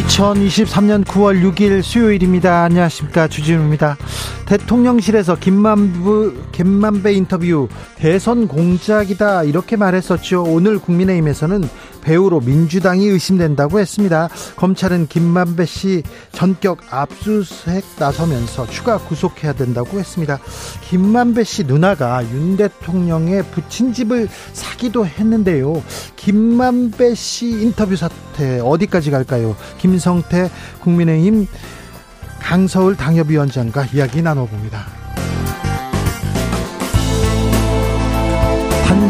[0.00, 2.64] 2023년 9월 6일 수요일입니다.
[2.64, 3.28] 안녕하십니까.
[3.28, 3.96] 주진우입니다.
[4.46, 9.44] 대통령실에서 김만부, 김만배 인터뷰 대선 공작이다.
[9.44, 10.42] 이렇게 말했었죠.
[10.44, 11.68] 오늘 국민의힘에서는
[12.10, 14.28] 배우로 민주당이 의심된다고 했습니다.
[14.56, 16.02] 검찰은 김만배 씨
[16.32, 20.40] 전격 압수수색 나서면서 추가 구속해야 된다고 했습니다.
[20.88, 25.84] 김만배 씨 누나가 윤 대통령의 부친 집을 사기도 했는데요.
[26.16, 29.54] 김만배 씨 인터뷰 사태 어디까지 갈까요?
[29.78, 31.46] 김성태 국민의힘
[32.40, 34.99] 강서울 당협위원장과 이야기 나눠봅니다.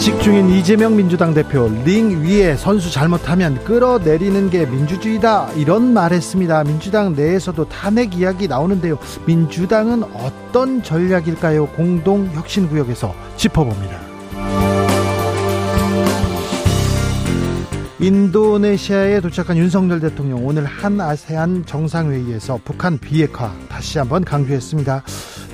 [0.00, 6.64] 단식 중인 이재명 민주당 대표 링 위에 선수 잘못하면 끌어내리는 게 민주주의다 이런 말했습니다.
[6.64, 8.98] 민주당 내에서도 탄핵 이야기 나오는데요.
[9.26, 11.66] 민주당은 어떤 전략일까요?
[11.66, 14.00] 공동 혁신 구역에서 짚어봅니다.
[18.00, 25.02] 인도네시아에 도착한 윤석열 대통령 오늘 한 아세안 정상회의에서 북한 비핵화 다시 한번 강조했습니다.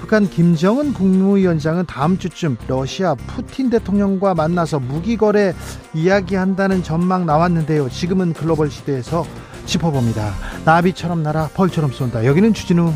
[0.06, 5.52] 북한 김정은 국무위원장은 다음 주쯤 러시아 푸틴 대통령과 만나서 무기 거래
[5.94, 7.88] 이야기한다는 전망 나왔는데요.
[7.88, 9.26] 지금은 글로벌 시대에서
[9.64, 10.32] 짚어봅니다.
[10.64, 12.24] 나비처럼 날아 벌처럼 쏜다.
[12.24, 12.92] 여기는 주진우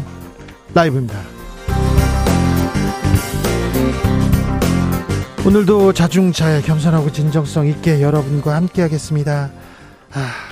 [0.73, 1.19] 라이브입니다.
[5.45, 9.51] 오늘도 자중차에 겸손하고 진정성 있게 여러분과 함께하겠습니다.
[10.13, 10.50] 아,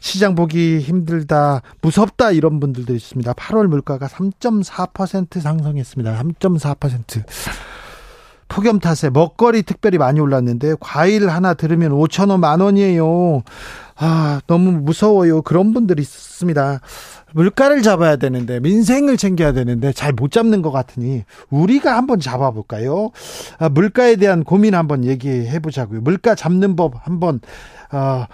[0.00, 3.32] 시장 보기 힘들다, 무섭다 이런 분들도 있습니다.
[3.34, 6.22] 8월 물가가 3.4% 상승했습니다.
[6.22, 7.22] 3.4%.
[8.48, 13.44] 폭염 탓에 먹거리 특별히 많이 올랐는데 과일 하나 들으면 5천 원, 만 원이에요.
[13.96, 15.42] 아, 너무 무서워요.
[15.42, 16.80] 그런 분들이 있습니다.
[17.32, 23.10] 물가를 잡아야 되는데 민생을 챙겨야 되는데 잘 못 잡는 것 같으니 우리가 한번 잡아볼까요?
[23.58, 26.00] 아, 물가에 대한 고민 한번 얘기해 보자고요.
[26.00, 27.40] 물가 잡는 법 한번
[27.92, 28.26] 어,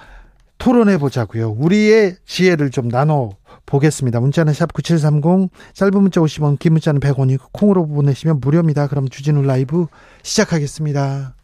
[0.58, 1.50] 토론해 보자고요.
[1.50, 3.30] 우리의 지혜를 좀 나눠
[3.66, 4.20] 보겠습니다.
[4.20, 8.86] 문자는 샵 9730, 짧은 문자 50원, 긴 문자는 100원이고 콩으로 보내시면 무료입니다.
[8.86, 9.86] 그럼 주진우 라이브
[10.22, 11.34] 시작하겠습니다.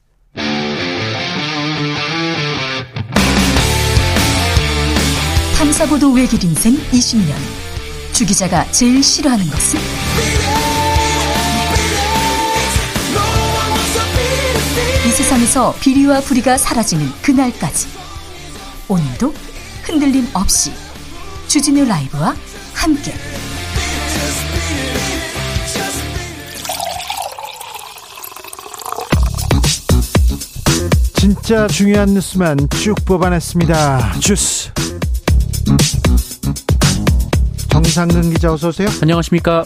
[5.56, 7.34] 탐사보도 외길 인생 20년.
[8.12, 9.80] 주 기자가 제일 싫어하는 것은?
[15.06, 18.01] 이 세상에서 비리와 부리가 사라지는 그날까지.
[18.92, 19.32] 오늘도
[19.84, 20.70] 흔들림 없이
[21.48, 22.34] 주진우 라이브와
[22.74, 23.14] 함께
[31.14, 34.20] 진짜 중요한 뉴스만 쭉 뽑아냈습니다.
[34.20, 34.70] 주스
[37.70, 38.88] 정상근 기자 어서 오세요.
[39.00, 39.64] 안녕하십니까.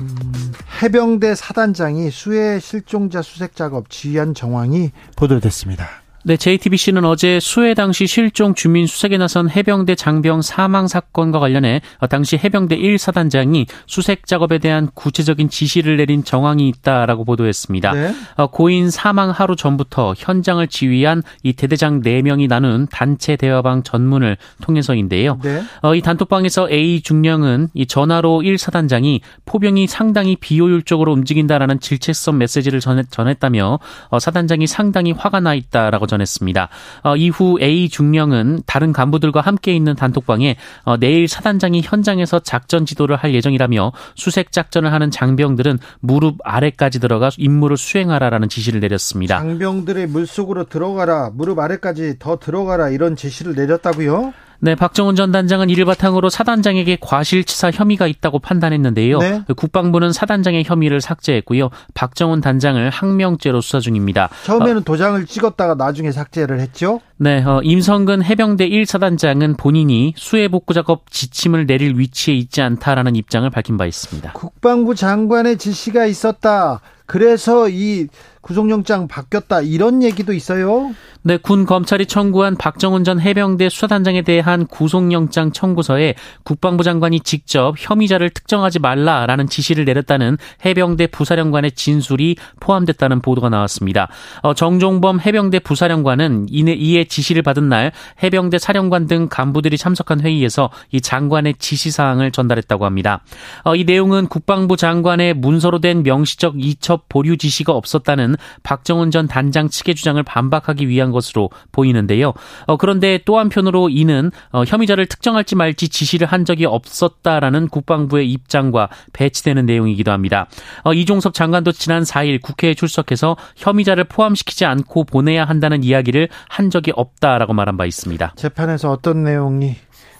[0.00, 0.52] 음,
[0.82, 6.03] 해병대 사단장이 수해 실종자 수색 작업 지휘한 정황이 보도됐습니다.
[6.26, 12.40] 네, JTBC는 어제 수해 당시 실종 주민 수색에 나선 해병대 장병 사망 사건과 관련해 당시
[12.42, 17.92] 해병대 1사단장이 수색 작업에 대한 구체적인 지시를 내린 정황이 있다라고 보도했습니다.
[17.92, 18.14] 네.
[18.36, 25.38] 어, 고인 사망 하루 전부터 현장을 지휘한 이 대대장 4명이 나눈 단체 대화방 전문을 통해서인데요.
[25.42, 25.62] 네.
[25.82, 33.38] 어, 이 단톡방에서 A 중령은 이 전화로 1사단장이 포병이 상당히 비효율적으로 움직인다라는 질책성 메시지를 전했
[33.38, 36.68] 다며 어, 사단장이 상당히 화가 나 있다라고 전했습니다.
[37.02, 43.16] 어, 이후 A 중령은 다른 간부들과 함께 있는 단톡방에 어, 내일 사단장이 현장에서 작전 지도를
[43.16, 49.38] 할 예정이라며 수색 작전을 하는 장병들은 무릎 아래까지 들어가 임무를 수행하라라는 지시를 내렸습니다.
[49.38, 54.32] 장병들의 물속으로 들어가라, 무릎 아래까지 더 들어가라 이런 지시를 내렸다고요?
[54.60, 59.18] 네, 박정훈 전 단장은 이를 바탕으로 사단장에게 과실치사 혐의가 있다고 판단했는데요.
[59.18, 59.42] 네.
[59.56, 61.70] 국방부는 사단장의 혐의를 삭제했고요.
[61.94, 64.30] 박정훈 단장을 항명죄로 수사 중입니다.
[64.44, 67.00] 처음에는 어, 도장을 찍었다가 나중에 삭제를 했죠?
[67.24, 73.48] 네, 어, 임성근 해병대 1사단장은 본인이 수해 복구 작업 지침을 내릴 위치에 있지 않다라는 입장을
[73.48, 74.34] 밝힌 바 있습니다.
[74.34, 76.82] 국방부 장관의 지시가 있었다.
[77.06, 78.08] 그래서 이
[78.40, 80.94] 구속영장 바뀌었다 이런 얘기도 있어요.
[81.22, 88.28] 네, 군 검찰이 청구한 박정훈 전 해병대 수사단장에 대한 구속영장 청구서에 국방부 장관이 직접 혐의자를
[88.28, 94.08] 특정하지 말라라는 지시를 내렸다는 해병대 부사령관의 진술이 포함됐다는 보도가 나왔습니다.
[94.42, 101.00] 어, 정종범 해병대 부사령관은 이에 지시를 받은 날 해병대 사령관 등 간부들이 참석한 회의에서 이
[101.00, 103.22] 장관의 지시 사항을 전달했다고 합니다.
[103.62, 108.34] 어, 이 내용은 국방부 장관의 문서로 된 명시적 이첩 보류 지시가 없었다는
[108.64, 112.32] 박정훈 전 단장 측의 주장을 반박하기 위한 것으로 보이는데요.
[112.66, 118.88] 어, 그런데 또 한편으로 이는 어, 혐의자를 특정할지 말지 지시를 한 적이 없었다라는 국방부의 입장과
[119.12, 120.48] 배치되는 내용이기도 합니다.
[120.82, 126.92] 어, 이종섭 장관도 지난 4일 국회에 출석해서 혐의자를 포함시키지 않고 보내야 한다는 이야기를 한 적이
[126.94, 128.34] 없다라고 말한 바 있습니다.
[128.36, 129.76] 재판에서 어떤 내용이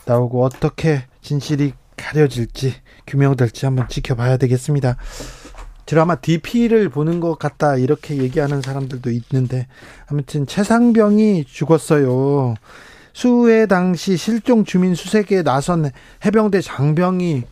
[0.07, 2.75] 나오고 어떻게 진실이 가려질지
[3.07, 4.97] 규명될지 한번 지켜봐야 되겠습니다.
[5.87, 9.67] 드라마 DP를 보는 것 같다 이렇게 얘기하는 사람들도 있는데
[10.07, 12.55] 아무튼 최상병이 죽었어요.
[13.13, 15.91] 수해 당시 실종 주민 수색에 나선
[16.25, 17.45] 해병대 장병이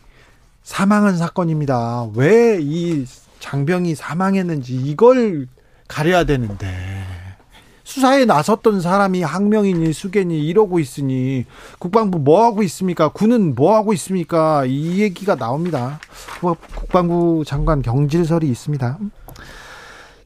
[0.63, 2.09] 사망한 사건입니다.
[2.15, 3.05] 왜 이
[3.39, 5.47] 장병이 사망했는지 이걸
[5.89, 6.67] 가려야 되는데
[7.93, 11.45] 수사에 나섰던 사람이 항명이니 수견이 이러고 있으니
[11.77, 13.09] 국방부 뭐 하고 있습니까?
[13.09, 14.65] 군은 뭐 하고 있습니까?
[14.65, 15.99] 이 얘기가 나옵니다.
[16.41, 18.97] 뭐 국방부 장관 경질설이 있습니다.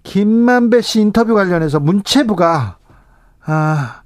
[0.04, 2.78] 김만배 씨 인터뷰 관련해서 문체부가
[3.44, 4.02] 아,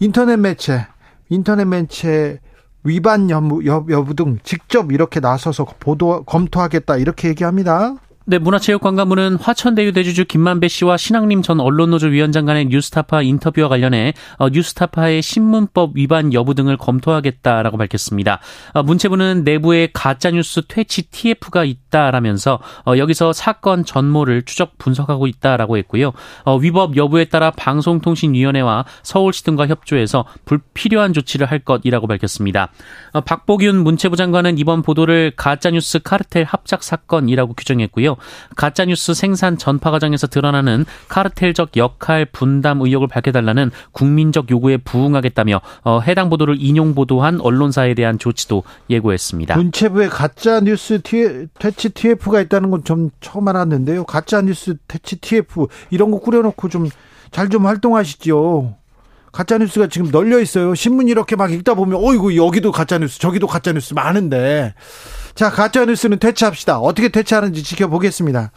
[0.00, 0.84] 인터넷 매체
[1.28, 2.40] 인터넷 매체
[2.82, 7.94] 위반 여부, 여부 등 직접 이렇게 나서서 보도 검토하겠다 이렇게 얘기합니다.
[8.26, 14.48] 네, 문화체육관광부는 화천대유 대주주 김만배 씨와 신학림 전 언론노조 위원장 간의 뉴스타파 인터뷰와 관련해 어,
[14.48, 18.40] 뉴스타파의 신문법 위반 여부 등을 검토하겠다라고 밝혔습니다.
[18.72, 26.12] 어, 문체부는 내부에 가짜뉴스 퇴치 TF가 있다라면서 어, 여기서 사건 전모를 추적 분석하고 있다라고 했고요.
[26.46, 32.72] 어, 위법 여부에 따라 방송통신위원회와 서울시 등과 협조해서 불필요한 조치를 할 것이라고 밝혔습니다.
[33.12, 38.13] 어, 박보균 문체부 장관은 이번 보도를 가짜뉴스 카르텔 합작 사건이라고 규정했고요.
[38.56, 46.30] 가짜뉴스 생산 전파 과정에서 드러나는 카르텔적 역할 분담 의혹을 밝혀달라는 국민적 요구에 부응하겠다며 어, 해당
[46.30, 49.56] 보도를 인용 보도한 언론사에 대한 조치도 예고했습니다.
[49.56, 54.04] 문체부에 가짜 뉴스 퇴치 TF가 있다는 건 좀 처음 알았는데요.
[54.04, 56.88] 가짜 뉴스 퇴치 TF 이런 거 꾸려놓고 좀
[57.30, 58.76] 잘좀 활동하시죠.
[59.32, 60.76] 가짜 뉴스가 지금 널려 있어요.
[60.76, 64.74] 신문 이렇게 막 읽다 보면 어이구 여기도 가짜 뉴스, 저기도 가짜 뉴스 많은데.
[65.34, 66.78] 자, 가짜 뉴스는 퇴치합시다.
[66.78, 68.52] 어떻게 퇴치하는지 지켜보겠습니다.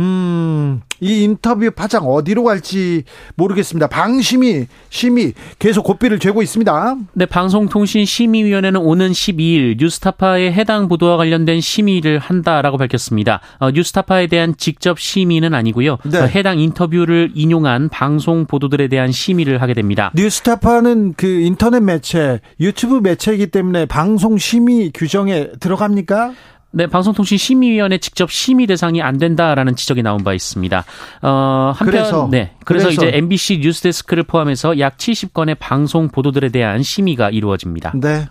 [0.00, 3.04] 음, 이 인터뷰 파장 어디로 갈지
[3.36, 3.88] 모르겠습니다.
[3.88, 6.96] 방심이 심의 계속 고삐를 죄고 있습니다.
[7.14, 13.40] 네, 방송통신심의위원회는 오는 12일 뉴스타파의 해당 보도와 관련된 심의를 한다라고 밝혔습니다.
[13.58, 15.98] 어, 뉴스타파에 대한 직접 심의는 아니고요.
[16.04, 16.18] 네.
[16.18, 20.12] 어, 해당 인터뷰를 인용한 방송 보도들에 대한 심의를 하게 됩니다.
[20.14, 26.32] 뉴스타파는 그 인터넷 매체, 유튜브 매체이기 때문에 방송 심의 규정에 들어갑니까?
[26.70, 30.84] 네, 방송통신심의위원회 직접 심의 대상이 안 된다라는 지적이 나온 바 있습니다.
[31.22, 36.82] 어, 한편 그래서, 네, 그래서, 그래서, 이제 MBC 뉴스데스크를 포함해서 약 70건의 방송 보도들에 대한
[36.82, 37.92] 심의가 이루어집니다.
[37.96, 38.28] 네,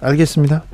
[0.00, 0.64] 알겠습니다.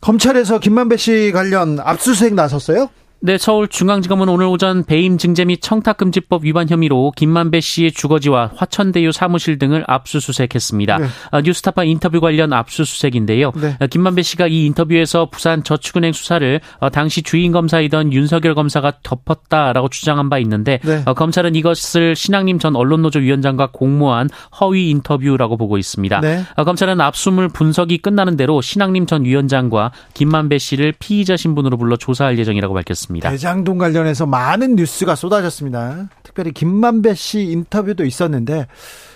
[0.00, 2.90] 검찰에서 김만배 씨 관련 압수수색 나섰어요?
[3.26, 9.58] 네, 서울중앙지검은 오늘 오전 배임 증제 및 청탁금지법 위반 혐의로 김만배 씨의 주거지와 화천대유 사무실
[9.58, 10.98] 등을 압수수색했습니다.
[10.98, 11.06] 네.
[11.30, 13.52] 아, 뉴스타파 인터뷰 관련 압수수색인데요.
[13.52, 13.76] 네.
[13.80, 19.88] 아, 김만배 씨가 이 인터뷰에서 부산 저축은행 수사를 어, 당시 주인 검사이던 윤석열 검사가 덮었다라고
[19.88, 21.02] 주장한 바 있는데 네.
[21.06, 24.28] 어, 검찰은 이것을 신학님 전 언론노조 위원장과 공모한
[24.60, 26.20] 허위 인터뷰라고 보고 있습니다.
[26.20, 26.42] 네.
[26.56, 32.38] 어, 검찰은 압수물 분석이 끝나는 대로 신학님 전 위원장과 김만배 씨를 피의자 신분으로 불러 조사할
[32.38, 33.13] 예정이라고 밝혔습니다.
[33.18, 33.30] 있습니다.
[33.30, 36.08] 대장동 관련해서 많은 뉴스가 쏟아졌습니다.
[36.22, 38.66] 특별히 김만배 씨 인터뷰도 있었는데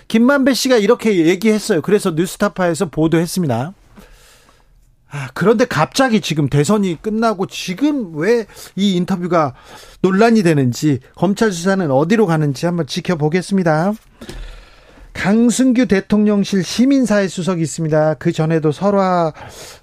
[0.07, 1.81] 김만배 씨가 이렇게 얘기했어요.
[1.81, 3.73] 그래서 뉴스타파에서 보도했습니다.
[5.11, 9.55] 아, 그런데 갑자기 지금 대선이 끝나고 지금 왜 이 인터뷰가
[10.01, 13.93] 논란이 되는지 검찰 수사는 어디로 가는지 한번 지켜보겠습니다.
[15.19, 18.13] 강승규 대통령실 시민사회 수석이 있습니다.
[18.13, 19.33] 그 전에도 설화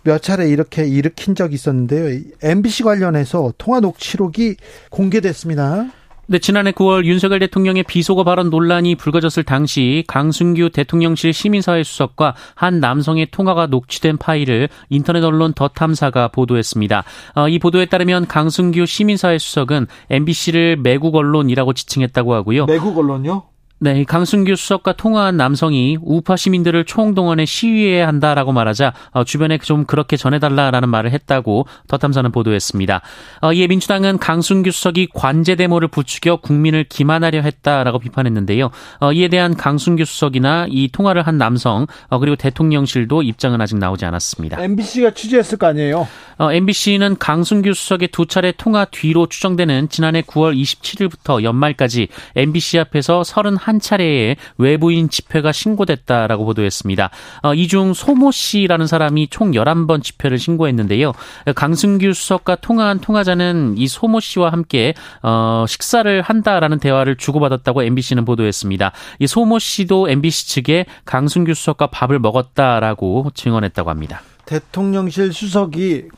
[0.03, 2.23] 몇 차례 이렇게 일으킨 적이 있었는데요.
[2.43, 4.57] MBC 관련해서 통화 녹취록이
[4.89, 5.89] 공개됐습니다.
[6.29, 12.81] 네, 지난해 9월 윤석열 대통령의 비속어 발언 논란이 불거졌을 당시 강승규 대통령실 시민사회 수석과 한
[12.81, 17.05] 남성의 통화가 녹취된 파일을 인터넷 언론 더 탐사가 보도했습니다.
[17.35, 22.65] 어, 이 보도에 따르면 강승규 시민사회 수석은 MBC를 매국 언론이라고 지칭했다고 하고요.
[22.65, 23.56] 매국 언론요?
[23.79, 30.17] 네, 강승규 수석과 통화한 남성이 우파 시민들을 총동원해 시위해야 한다라고 말하자 어, 주변에 좀 그렇게
[30.17, 33.03] 전해달라라는 말을 했다고 더 탐사는 보도했습니다.
[33.43, 38.71] 어, 이에 민주당은 강승규 수석이 관제 데모를 부추겨 국민을 기만하려 했다라고 비판했는데요.
[39.01, 44.07] 어, 이에 대한 강승규 수석이나 이 통화를 한 남성 어, 그리고 대통령실도 입장은 아직 나오지
[44.07, 44.59] 않았습니다.
[44.63, 46.09] MBC가 취재했을 거 아니에요?
[46.39, 53.23] 어, MBC는 강승규 수석의 두 차례 통화 뒤로 추정되는 지난해 9월 27일부터 연말까지 MBC 앞에서
[53.23, 57.11] 30한 차례의 외부인 집회가 신고됐다라고 보도했습니다.
[57.43, 61.13] 어, 이중 소모 씨라는 사람이 총 11번 집회를 신고했는데요.
[61.57, 68.93] 강승규 수석과 통화한 통화자는 이 소모 씨와 함께 어, 식사를 한다라는 대화를 주고받았다고 MBC는 보도했습니다.
[69.19, 74.23] 이 소모 씨도 MBC 측에 강승규 수석과 밥을 먹었다라고 증언했다고 합니다.
[74.45, 76.09] 대통령실 수석이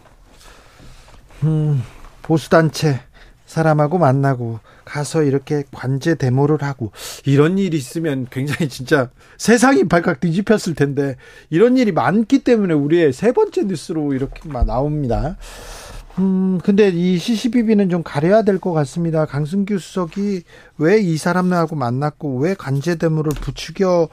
[1.45, 1.83] 음,
[2.23, 3.00] 보수단체
[3.47, 6.90] 사람하고 만나고 가서 이렇게 관제 데모를 하고
[7.25, 11.16] 이런 일이 있으면 굉장히 진짜 세상이 발칵 뒤집혔을 텐데
[11.50, 15.37] 이런 일이 많기 때문에 우리의 세 번째 뉴스로 이렇게 나옵니다.
[16.18, 19.25] 음, 근데 이 CCBB는 좀 가려야 될 것 같습니다.
[19.25, 20.42] 강승규 수석이
[20.78, 24.09] 왜 이 사람하고 만났고 왜 관제 데모를 부추겨,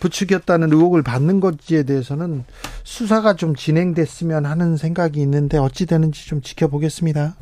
[0.00, 2.44] 부추겼다는 의혹을 받는 건지에 대해서는
[2.84, 7.36] 수사가 좀 진행됐으면 하는 생각이 있는데 어찌 되는지 좀 지켜보겠습니다.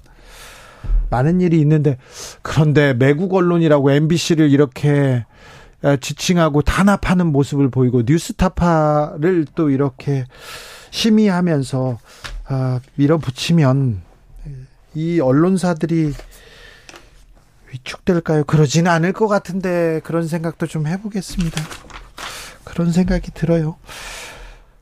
[1.11, 1.99] 많은 일이 있는데
[2.43, 5.25] 그런데 매국 언론이라고 MBC를 이렇게
[6.01, 10.25] 지칭하고 단합하는 모습을 보이고 뉴스타파를 또 이렇게
[10.91, 11.99] 심의하면서
[12.47, 14.03] 아, 밀어붙이면
[14.95, 16.13] 이 언론사들이
[17.73, 18.45] 위축될까요?
[18.45, 21.63] 그러지는 않을 것 같은데 그런 생각도 좀 해보겠습니다.
[22.63, 23.77] 그런 생각이 들어요.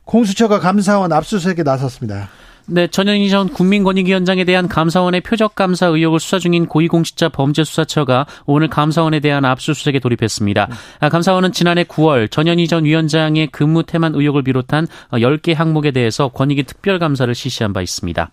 [0.05, 2.29] 공수처가 감사원 압수수색에 나섰습니다.
[2.65, 9.19] 네, 전현희 전 국민권익위원장에 대한 감사원의 표적 감사 의혹을 수사 중인 고위공직자 범죄수사처가 오늘 감사원에
[9.19, 10.69] 대한 압수수색에 돌입했습니다.
[10.99, 16.63] 아, 감사원은 지난해 9월 전현희 전 위원장의 근무 태만 의혹을 비롯한 10개 항목에 대해서 권익위
[16.63, 18.31] 특별감사를 실시한 바 있습니다.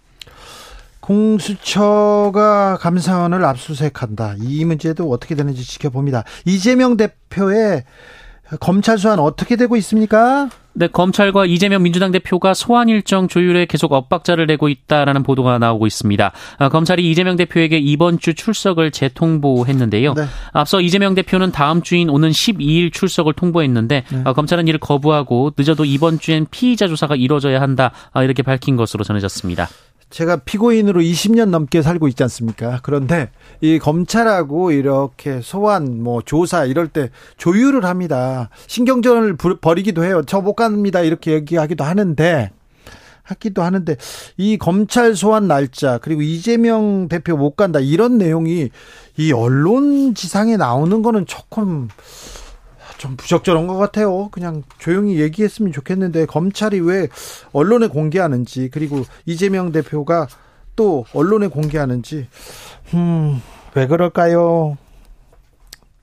[1.00, 4.36] 공수처가 감사원을 압수수색한다.
[4.42, 6.22] 이 문제도 어떻게 되는지 지켜봅니다.
[6.44, 7.82] 이재명 대표의
[8.60, 10.48] 검찰 수환 어떻게 되고 있습니까?
[10.72, 16.32] 네, 검찰과 이재명 민주당 대표가 소환 일정 조율에 계속 엇박자를 내고 있다라는 보도가 나오고 있습니다.
[16.58, 20.14] 아, 검찰이 이재명 대표에게 이번 주 출석을 재통보했는데요.
[20.14, 20.24] 네.
[20.52, 24.20] 앞서 이재명 대표는 다음 주인 오는 12일 출석을 통보했는데 네.
[24.24, 29.04] 아, 검찰은 이를 거부하고 늦어도 이번 주엔 피의자 조사가 이뤄져야 한다 아, 이렇게 밝힌 것으로
[29.04, 29.68] 전해졌습니다.
[30.10, 32.80] 제가 피고인으로 20년 넘게 살고 있지 않습니까?
[32.82, 38.50] 그런데 이 검찰하고 이렇게 소환, 뭐 조사 이럴 때 조율을 합니다.
[38.66, 40.22] 신경전을 벌이기도 해요.
[40.26, 41.00] 저 못 갑니다.
[41.00, 42.50] 이렇게 얘기하기도 하는데
[43.22, 43.96] 하기도 하는데
[44.36, 48.70] 이 검찰 소환 날짜 그리고 이재명 대표 못 간다 이런 내용이
[49.18, 51.88] 이 언론 지상에 나오는 거는 조금
[53.00, 54.28] 좀 부적절한 것 같아요.
[54.28, 57.08] 그냥 조용히 얘기했으면 좋겠는데 검찰이 왜
[57.50, 60.28] 언론에 공개하는지 그리고 이재명 대표가
[60.76, 62.28] 또 언론에 공개하는지
[62.92, 63.40] 음,
[63.74, 64.76] 왜 그럴까요?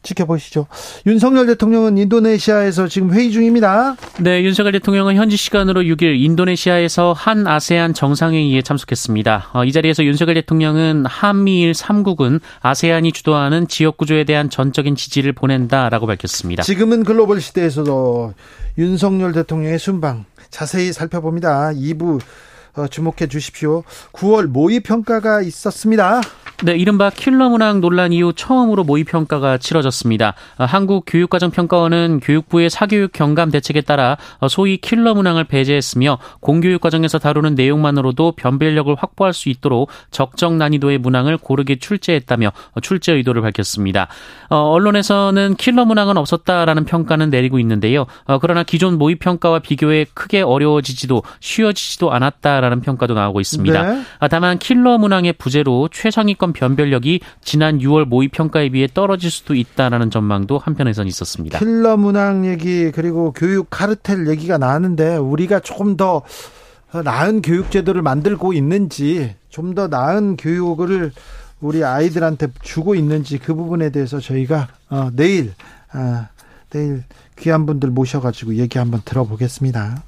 [0.07, 0.67] 지켜보시죠.
[1.05, 3.95] 윤석열 대통령은 인도네시아에서 지금 회의 중입니다.
[4.19, 9.51] 네, 윤석열 대통령은 현지 시간으로 6일 인도네시아에서 한 아세안 정상회의에 참석했습니다.
[9.53, 16.07] 어, 이 자리에서 윤석열 대통령은 한미일 3국은 아세안이 주도하는 지역 구조에 대한 전적인 지지를 보낸다라고
[16.07, 16.63] 밝혔습니다.
[16.63, 18.33] 지금은 글로벌 시대에서도
[18.77, 21.71] 윤석열 대통령의 순방 자세히 살펴봅니다.
[21.73, 22.25] 2부 어,
[22.85, 23.83] 주목해 주십시오.
[24.11, 26.21] 9월 모의 평가가 있었습니다.
[26.63, 30.33] 네, 이른바 킬러 문항 논란 이후 처음으로 모의 평가가 치러졌습니다.
[30.57, 37.53] 어, 한국교육과정평가원은 교육부의 사교육 경감 대책에 따라 어, 소위 킬러 문항을 배제했으며 공교육 과정에서 다루는
[37.53, 44.07] 내용만으로도 변별력을 확보할 수 있도록 적정 난이도의 문항을 고르게 출제했다며 출제 의도를 밝혔습니다.
[44.49, 48.05] 언론에서는 킬러 문항은 없었다라는 평가는 내리고 있는데요.
[48.41, 53.81] 그러나 기존 모의 평가와 비교해 크게 어려워지지도 쉬워지지도 않았다라는 않다라는 평가도 나오고 있습니다.
[53.81, 54.01] 네.
[54.19, 60.11] 아, 다만 킬러 문항의 부재로 최상위권 변별력이 지난 6월 모의 평가에 비해 떨어질 수도 있다라는
[60.11, 61.59] 전망도 한편에선 있었습니다.
[61.59, 66.21] 킬러 문항 얘기 그리고 교육 카르텔 얘기가 나왔는데 우리가 조금 더
[66.93, 71.11] 나은 교육 제도를 만들고 있는지 좀 더 나은 교육을
[71.59, 75.53] 우리 아이들한테 주고 있는지 그 부분에 대해서 저희가 어, 내일
[75.91, 76.27] 아,
[76.69, 77.03] 내일
[77.39, 80.03] 귀한 분들 모셔가지고 얘기 한번 들어보겠습니다.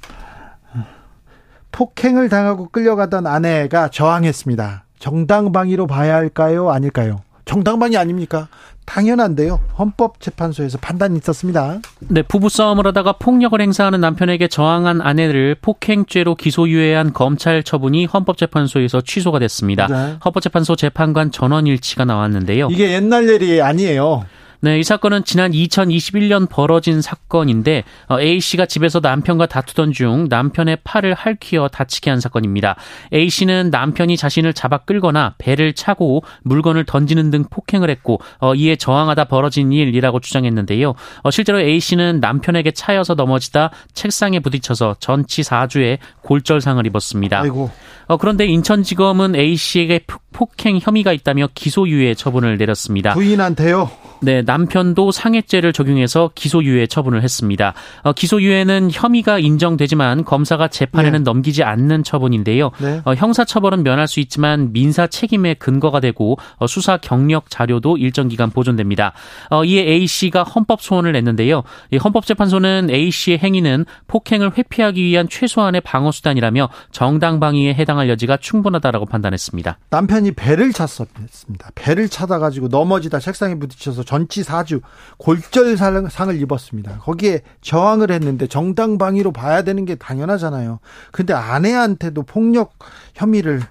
[1.72, 4.86] 폭행을 당하고 끌려가던 아내가 저항했습니다.
[5.00, 6.70] 정당방위로 봐야 할까요?
[6.72, 7.22] 아닐까요?
[7.46, 8.48] 정당방위 아닙니까?
[8.86, 9.60] 당연한데요.
[9.78, 11.80] 헌법재판소에서 판단이 있었습니다.
[12.00, 19.88] 네, 부부싸움을 하다가 폭력을 행사하는 남편에게 저항한 아내를 폭행죄로 기소유예한 검찰 처분이 헌법재판소에서 취소가 됐습니다.
[19.88, 20.18] 네.
[20.26, 22.70] 헌법재판소 재판관 전원 일치가 나왔는데요.
[22.72, 24.26] 이게 옛날 일이 아니에요.
[24.62, 30.80] 네, 이 사건은 지난 2021년 벌어진 사건인데 어, A 씨가 집에서 남편과 다투던 중 남편의
[30.84, 32.76] 팔을 핥히어 다치게 한 사건입니다.
[33.14, 38.76] A 씨는 남편이 자신을 잡아 끌거나 배를 차고 물건을 던지는 등 폭행을 했고 어, 이에
[38.76, 40.94] 저항하다 벌어진 일이라고 주장했는데요.
[41.24, 47.40] 어, 실제로 A 씨는 남편에게 차여서 넘어지다 책상에 부딪혀서 전치 4주의 골절상을 입었습니다.
[47.40, 47.72] 아이고.
[48.08, 50.02] 어, 그런데 인천지검은 A 씨에게
[50.34, 53.14] 폭행 혐의가 있다며 기소유예 처분을 내렸습니다.
[53.14, 53.90] 부인한테요?
[54.22, 57.76] 네, 남편도 상해죄를 적용해서 기소유예 처분을 했습니다.
[58.02, 61.24] 어, 기소유예는 혐의가 인정되지만 검사가 재판에는 네.
[61.24, 62.72] 넘기지 않는 처분인데요.
[62.80, 63.00] 네.
[63.06, 68.50] 어, 형사처벌은 면할 수 있지만 민사 책임의 근거가 되고 어, 수사 경력 자료도 일정 기간
[68.50, 69.14] 보존됩니다.
[69.52, 71.62] 어, 이에 A 씨가 헌법 소원을 냈는데요.
[72.04, 79.06] 헌법재판소는 A 씨의 행위는 폭행을 회피하기 위한 최소한의 방어 수단이라며 정당 방위에 해당할 여지가 충분하다라고
[79.06, 79.78] 판단했습니다.
[79.92, 81.70] 남편이 배를 찼습니다.
[81.76, 84.82] 배를 차다 가지고 넘어지다 책상에 부딪혀서 전치 4주
[85.18, 87.00] 골절상을 입었습니다.
[87.00, 90.80] 거기에 저항을 했는데 정당 방위로 봐야 되는 게 당연하잖아요.
[91.12, 92.74] 근데 아내한테도 폭력
[93.16, 93.62] 혐의를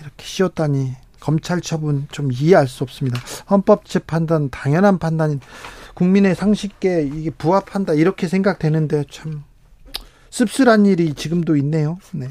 [0.00, 3.20] 이렇게 씌웠다니 검찰 처분 좀 이해할 수 없습니다.
[3.50, 5.40] 헌법재판단 당연한 판단인
[5.94, 9.44] 국민의 상식에 이게 부합한다 이렇게 생각되는데 참
[10.30, 11.98] 씁쓸한 일이 지금도 있네요.
[12.12, 12.28] 네.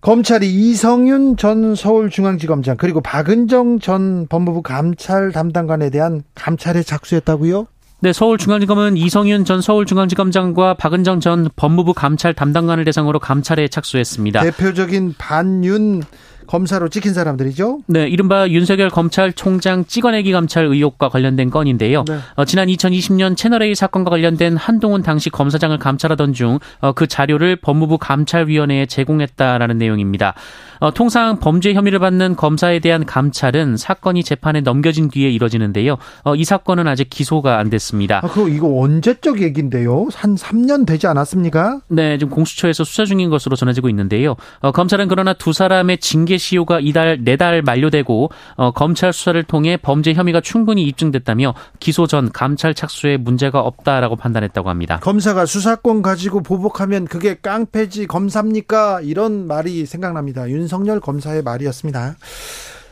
[0.00, 7.66] 검찰이 이성윤 전 서울중앙지검장 그리고 박은정 전 법무부 감찰 담당관에 대한 감찰에 착수했다고요?
[8.02, 14.40] 네, 서울중앙지검은 이성윤 전 서울중앙지검장과 박은정 전 법무부 감찰 담당관을 대상으로 감찰에 착수했습니다.
[14.42, 16.02] 대표적인 반윤
[16.50, 17.82] 검사로 찍힌 사람들이죠?
[17.86, 22.04] 네, 이른바 윤석열 검찰총장 찍어내기 감찰 의혹과 관련된 건인데요.
[22.08, 22.18] 네.
[22.34, 28.86] 어, 지난 2020년 채널A 사건과 관련된 한동훈 당시 검사장을 감찰하던 중그 어, 자료를 법무부 감찰위원회에
[28.86, 30.34] 제공했다라는 내용입니다.
[30.80, 35.98] 어, 통상 범죄 혐의를 받는 검사에 대한 감찰은 사건이 재판에 넘겨진 뒤에 이뤄지는데요.
[36.24, 38.22] 어, 이 사건은 아직 기소가 안 됐습니다.
[38.24, 40.08] 아, 그 이거 언제적 얘기인데요?
[40.14, 41.82] 한 3년 되지 않았습니까?
[41.88, 44.34] 네, 지금 공수처에서 수사 중인 것으로 전해지고 있는데요.
[44.60, 50.14] 어, 검찰은 그러나 두 사람의 징계 시효가 이달 내달 만료되고 어, 검찰 수사를 통해 범죄
[50.14, 54.98] 혐의가 충분히 입증됐다며 기소 전 감찰 착수에 문제가 없다라고 판단했다고 합니다.
[55.00, 59.02] 검사가 수사권 가지고 보복하면 그게 깡패지 검사입니까?
[59.02, 60.48] 이런 말이 생각납니다.
[60.48, 62.16] 윤 윤석열 검사의 말이었습니다.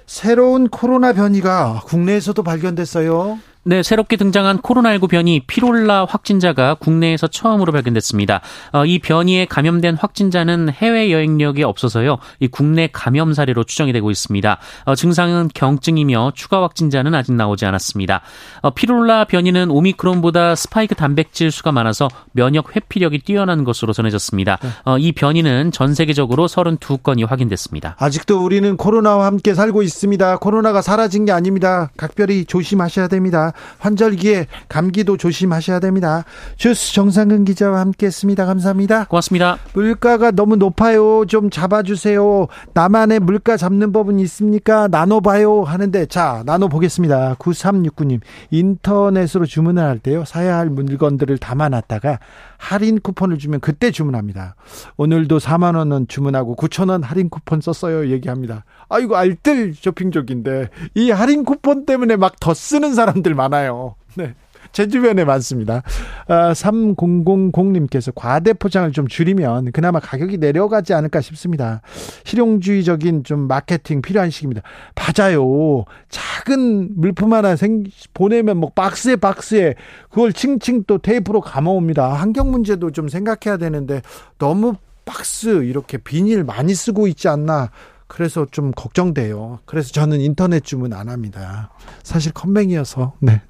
[0.06, 3.38] 새로운 코로나 변이가 국내에서도 발견됐어요.
[3.64, 8.40] 네, 새롭게 등장한 코로나19 변이 피롤라 확진자가 국내에서 처음으로 발견됐습니다.
[8.72, 12.18] 어, 이 변이에 감염된 확진자는 해외 여행력이 없어서요.
[12.40, 14.58] 이 국내 감염 사례로 추정이 되고 있습니다.
[14.84, 18.22] 어, 증상은 경증이며 추가 확진자는 아직 나오지 않았습니다.
[18.62, 24.58] 어, 피롤라 변이는 오미크론보다 스파이크 단백질 수가 많아서 면역 회피력이 뛰어난 것으로 전해졌습니다.
[24.62, 24.68] 네.
[24.84, 27.96] 어, 이 변이는 전 세계적으로 32건이 확인됐습니다.
[27.98, 30.38] 아직도 우리는 코로나와 함께 살고 있습니다.
[30.38, 31.90] 코로나가 사라진 게 아닙니다.
[31.96, 33.47] 각별히 조심하셔야 됩니다.
[33.78, 36.24] 환절기에 감기도 조심하셔야 됩니다.
[36.56, 38.46] 주스 정상근 기자와 함께했습니다.
[38.46, 39.04] 감사합니다.
[39.04, 39.58] 고맙습니다.
[39.74, 41.26] 물가가 너무 높아요.
[41.26, 42.46] 좀 잡아주세요.
[42.74, 44.88] 나만의 물가 잡는 법은 있습니까?
[44.88, 45.62] 나눠봐요.
[45.62, 47.36] 하는데 자 나눠보겠습니다.
[47.38, 52.18] 9369님 인터넷으로 주문을 할 때요 사야 할 물건들을 담아놨다가
[52.56, 54.56] 할인 쿠폰을 주면 그때 주문합니다.
[54.96, 58.08] 오늘도 4만 원은 주문하고 9천 원 할인 쿠폰 썼어요.
[58.10, 58.64] 얘기합니다.
[58.88, 63.94] 아이고 알뜰 쇼핑족인데 이 할인 쿠폰 때문에 막 더 쓰는 사람들 많아요.
[64.14, 64.34] 네.
[64.72, 65.82] 제 주변에 많습니다.
[66.26, 71.80] 아, 3000님께서 과대 포장을 좀 줄이면 그나마 가격이 내려가지 않을까 싶습니다.
[72.24, 74.62] 실용주의적인 좀 마케팅 필요한 시기입니다.
[74.94, 75.84] 맞아요.
[76.10, 79.74] 작은 물품 하나 생, 보내면 뭐 박스에 박스에
[80.10, 82.12] 그걸 칭칭 또 테이프로 감아옵니다.
[82.12, 84.02] 환경 문제도 좀 생각해야 되는데
[84.38, 84.74] 너무
[85.04, 87.70] 박스 이렇게 비닐 많이 쓰고 있지 않나.
[88.08, 89.60] 그래서 좀 걱정돼요.
[89.66, 91.70] 그래서 저는 인터넷 주문 안 합니다.
[92.02, 93.42] 사실 컴맹이어서, 네.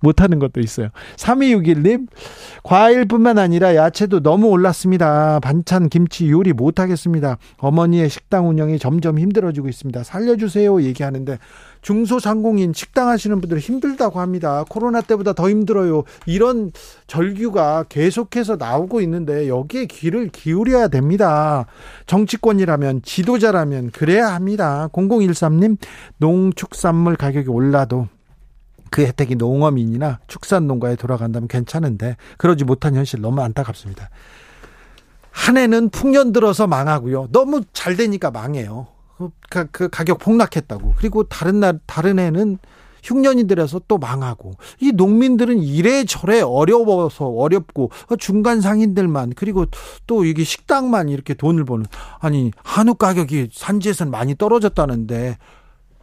[0.00, 0.88] 못하는 것도 있어요.
[1.16, 2.08] 3261님,
[2.62, 5.40] 과일뿐만 아니라 야채도 너무 올랐습니다.
[5.40, 7.38] 반찬, 김치 요리 못하겠습니다.
[7.58, 10.02] 어머니의 식당 운영이 점점 힘들어지고 있습니다.
[10.02, 10.82] 살려주세요.
[10.82, 11.38] 얘기하는데,
[11.82, 14.64] 중소상공인 식당 하시는 분들 힘들다고 합니다.
[14.68, 16.04] 코로나 때보다 더 힘들어요.
[16.26, 16.70] 이런
[17.08, 21.66] 절규가 계속해서 나오고 있는데, 여기에 귀를 기울여야 됩니다.
[22.06, 24.88] 정치권이라면, 지도자라면, 그래야 합니다.
[24.92, 25.76] 0013님,
[26.18, 28.08] 농축산물 가격이 올라도
[28.92, 34.10] 그 혜택이 농어민이나 축산농가에 돌아간다면 괜찮은데 그러지 못한 현실 너무 안타깝습니다.
[35.30, 37.28] 한 해는 풍년 들어서 망하고요.
[37.32, 38.88] 너무 잘 되니까 망해요.
[39.48, 40.94] 그, 그 가격 폭락했다고.
[40.98, 42.58] 그리고 다른 날 다른 해는
[43.02, 49.64] 흉년이 들어서 또 망하고 이 농민들은 이래저래 어려워서 어렵고 중간 상인들만 그리고
[50.06, 51.86] 또 이게 식당만 이렇게 돈을 버는
[52.20, 55.38] 아니 한우 가격이 산지에서는 많이 떨어졌다는데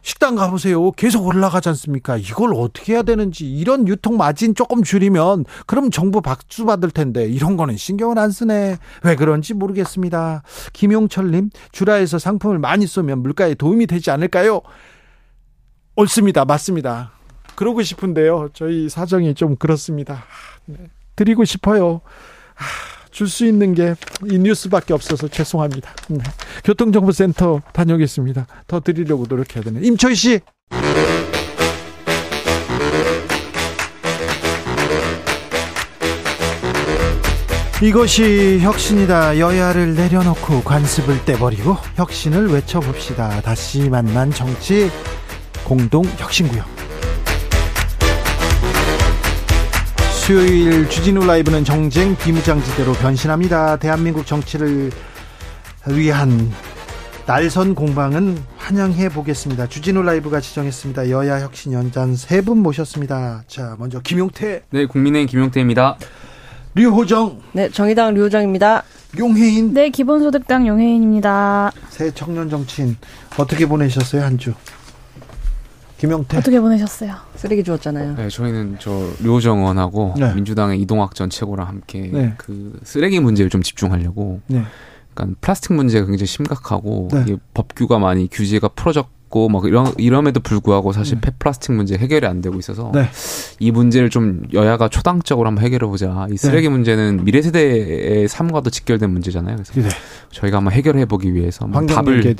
[0.02, 0.90] 식당 가보세요.
[0.92, 2.16] 계속 올라가지 않습니까?
[2.16, 7.56] 이걸 어떻게 해야 되는지 이런 유통 마진 조금 줄이면 그럼 정부 박수 받을 텐데 이런
[7.56, 8.78] 거는 신경을 안 쓰네.
[9.04, 10.42] 왜 그런지 모르겠습니다.
[10.72, 14.62] 김용철님 주라에서 상품을 많이 쏘면 물가에 도움이 되지 않을까요?
[15.96, 16.44] 옳습니다.
[16.44, 17.12] 맞습니다.
[17.54, 18.48] 그러고 싶은데요.
[18.54, 20.24] 저희 사정이 좀 그렇습니다.
[20.64, 20.76] 네.
[21.16, 22.00] 드리고 싶어요.
[23.10, 23.94] 줄 수 있는 게
[24.30, 25.94] 이 뉴스밖에 없어서 죄송합니다.
[26.08, 26.18] 네.
[26.64, 28.46] 교통정보센터 다녀오겠습니다.
[28.66, 29.80] 더 드리려고 노력해야 되네.
[29.82, 30.40] 임철 씨.
[37.82, 39.38] 이것이 혁신이다.
[39.38, 43.40] 여야를 내려놓고 관습을 떼버리고 혁신을 외쳐봅시다.
[43.40, 44.90] 다시 만난 정치
[45.64, 46.89] 공동 혁신구역.
[50.30, 53.78] 수요일 주진우 라이브는 정쟁 비무장지대로 변신합니다.
[53.78, 54.92] 대한민국 정치를
[55.88, 56.52] 위한
[57.26, 59.66] 날선 공방은 환영해 보겠습니다.
[59.66, 61.10] 주진우 라이브가 지정했습니다.
[61.10, 63.42] 여야 혁신 연장 세 분 모셨습니다.
[63.48, 64.62] 자, 먼저 김용태.
[64.70, 65.96] 네, 국민의힘 김용태입니다.
[66.76, 67.40] 류호정.
[67.50, 68.84] 네, 정의당 류호정입니다.
[69.18, 69.74] 용혜인.
[69.74, 71.72] 네, 기본소득당 용혜인입니다.
[71.88, 72.96] 새 청년 정치인
[73.36, 74.54] 어떻게 보내셨어요 한 주?
[76.00, 76.38] 김용태.
[76.38, 77.14] 어떻게 보내셨어요?
[77.36, 78.14] 쓰레기 주웠잖아요.
[78.16, 78.90] 네, 저희는 저
[79.22, 80.32] 류호정 의원하고 네.
[80.34, 82.32] 민주당의 이동학 전 최고랑 함께 네.
[82.38, 84.62] 그 쓰레기 문제를 좀 집중하려고 네.
[85.12, 87.24] 그러니까 플라스틱 문제가 굉장히 심각하고 네.
[87.26, 91.30] 이게 법규가 많이 규제가 풀어졌고 막 이런 이럼에도 불구하고 사실 네.
[91.32, 93.04] 폐플라스틱 문제 해결이 안 되고 있어서 네.
[93.58, 96.28] 이 문제를 좀 여야가 초당적으로 한번 해결해 보자.
[96.32, 99.56] 이 쓰레기 문제는 미래 세대의 삶과도 직결된 문제잖아요.
[99.56, 99.88] 그래서 네.
[100.32, 102.34] 저희가 한번 해결해 보기 위해서 답을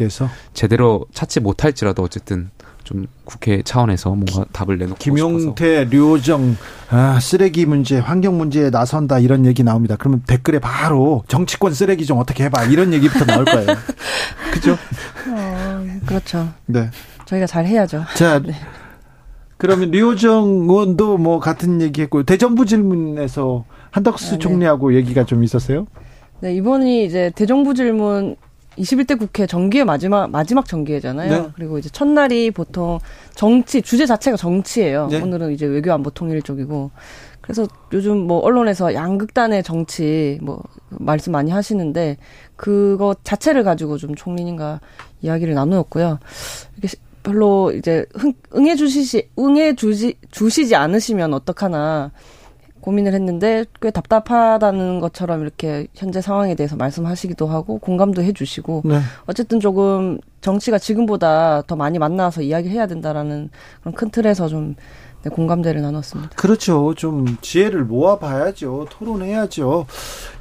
[0.54, 2.48] 제대로 찾지 못할지라도 어쨌든
[2.90, 5.14] 좀 국회 차원에서 뭔가 답을 내놓고 싶어서.
[5.14, 6.56] 김용태, 류호정
[6.90, 9.94] 아, 쓰레기 문제, 환경 문제에 나선다 이런 얘기 나옵니다.
[9.96, 13.66] 그러면 댓글에 바로 정치권 쓰레기 좀 어떻게 해봐 이런 얘기부터 나올 거예요.
[14.52, 14.72] 그죠?
[14.72, 16.48] 어, 그렇죠.
[16.66, 16.90] 네.
[17.26, 18.04] 저희가 잘 해야죠.
[18.16, 18.54] 자, 네.
[19.56, 24.38] 그러면 류호정 의원도 뭐 같은 얘기했고 대정부 질문에서 한덕수 아, 네.
[24.38, 25.86] 총리하고 얘기가 좀 있었어요.
[26.40, 28.34] 네, 이번이 이제 대정부 질문
[28.80, 31.42] 21대 국회 정기의 마지막 마지막 정기회잖아요.
[31.42, 31.48] 네.
[31.54, 32.98] 그리고 이제 첫날이 보통
[33.34, 35.08] 정치 주제 자체가 정치예요.
[35.08, 35.20] 네.
[35.20, 36.90] 오늘은 이제 외교 안보 통일 쪽이고.
[37.40, 42.16] 그래서 요즘 뭐 언론에서 양극단의 정치 뭐 말씀 많이 하시는데
[42.56, 44.80] 그거 자체를 가지고 좀 총리님과
[45.22, 46.18] 이야기를 나누었고요.
[46.76, 52.12] 이게 시- 별로 이제 흥, 응해 주시시 응해 주시 주시지 않으시면 어떡하나
[52.80, 59.00] 고민을 했는데 꽤 답답하다는 것처럼 이렇게 현재 상황에 대해서 말씀하시기도 하고 공감도 해주시고 네.
[59.26, 64.74] 어쨌든 조금 정치가 지금보다 더 많이 만나서 이야기해야 된다라는 그런 큰 틀에서 좀
[65.22, 66.30] 네, 공감대를 나눴습니다.
[66.36, 66.94] 그렇죠.
[66.96, 68.86] 좀 지혜를 모아봐야죠.
[68.88, 69.86] 토론해야죠.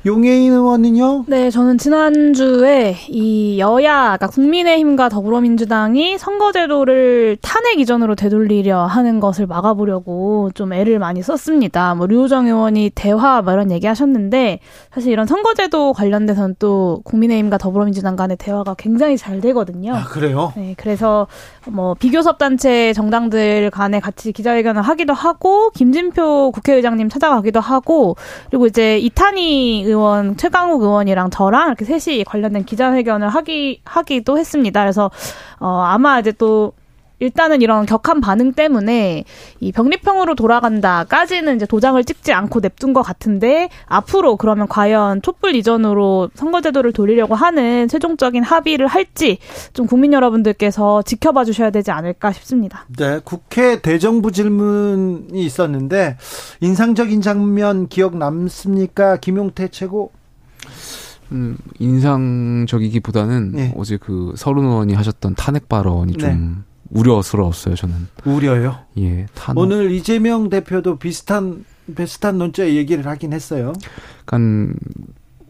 [0.06, 1.26] 용해인 의원은요?
[1.28, 10.52] 네, 저는 지난주에 이 여야, 그러니까 국민의힘과 더불어민주당이 선거제도를 탄핵 이전으로 되돌리려 하는 것을 막아보려고
[10.54, 11.96] 좀 애를 많이 썼습니다.
[11.96, 14.60] 뭐, 류호정 의원이 대화 뭐 이런 얘기 하셨는데,
[14.94, 19.94] 사실 이런 선거제도 관련돼서는 또 국민의힘과 더불어민주당 간의 대화가 굉장히 잘 되거든요.
[19.94, 20.54] 아, 그래요?
[20.56, 21.28] 네, 그래서
[21.68, 28.16] 뭐 비교섭 단체 정당들 간에 같이 기자회견 을 하기도 하고 김진표 국회의장님 찾아가기도 하고
[28.50, 34.82] 그리고 이제 이탄희 의원, 최강욱 의원이랑 저랑 이렇게 셋이 관련된 기자회견을 하기 하기도 했습니다.
[34.82, 35.12] 그래서
[35.60, 36.74] 어 아마 이제 또
[37.20, 39.24] 일단은 이런 격한 반응 때문에
[39.60, 46.30] 이 병립형으로 돌아간다까지는 이제 도장을 찍지 않고 냅둔 것 같은데 앞으로 그러면 과연 촛불 이전으로
[46.36, 49.38] 선거제도를 돌리려고 하는 최종적인 합의를 할지
[49.74, 52.86] 좀 국민 여러분들께서 지켜봐 주셔야 되지 않을까 싶습니다.
[52.98, 56.18] 네, 국회 대정부 질문이 있었는데
[56.62, 59.18] 인상적인 장면 기억 남습니까?
[59.18, 60.12] 김용태 최고.
[61.32, 63.74] 음, 인상적이기보다는 네.
[63.78, 66.40] 어제 그 서른 의원이 하셨던 탄핵 발언이 네.
[66.90, 67.76] 좀 우려스러웠어요.
[67.76, 68.78] 저는 우려요.
[68.98, 69.60] 예 탄핵.
[69.60, 73.74] 오늘 이재명 대표도 비슷한 비슷한 논조의 얘기를 하긴 했어요.
[74.26, 74.74] 그러니까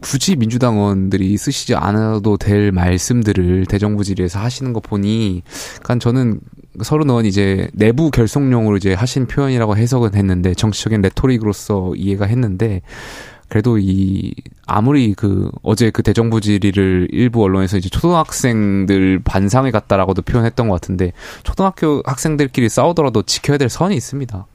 [0.00, 5.42] 굳이 민주당 의원들이 쓰시지 않아도 될 말씀들을 대정부 질의에서 하시는 거 보니,
[5.82, 6.40] 그러니까 저는
[6.82, 12.80] 서른 의원 이제 내부 결속용으로 이제 하신 표현이라고 해석은 했는데 정치적인 레토릭으로서 이해가 했는데.
[13.50, 14.32] 그래도 이
[14.64, 21.12] 아무리 그 어제 그 대정부 질의를 일부 언론에서 이제 초등학생들 반상회 같다라고도 표현했던 것 같은데
[21.42, 24.46] 초등학교 학생들끼리 싸우더라도 지켜야 될 선이 있습니다.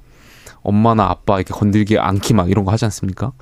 [0.62, 3.34] 엄마나 아빠 이렇게 건들기 않기 막 이런 거 하지 않습니까?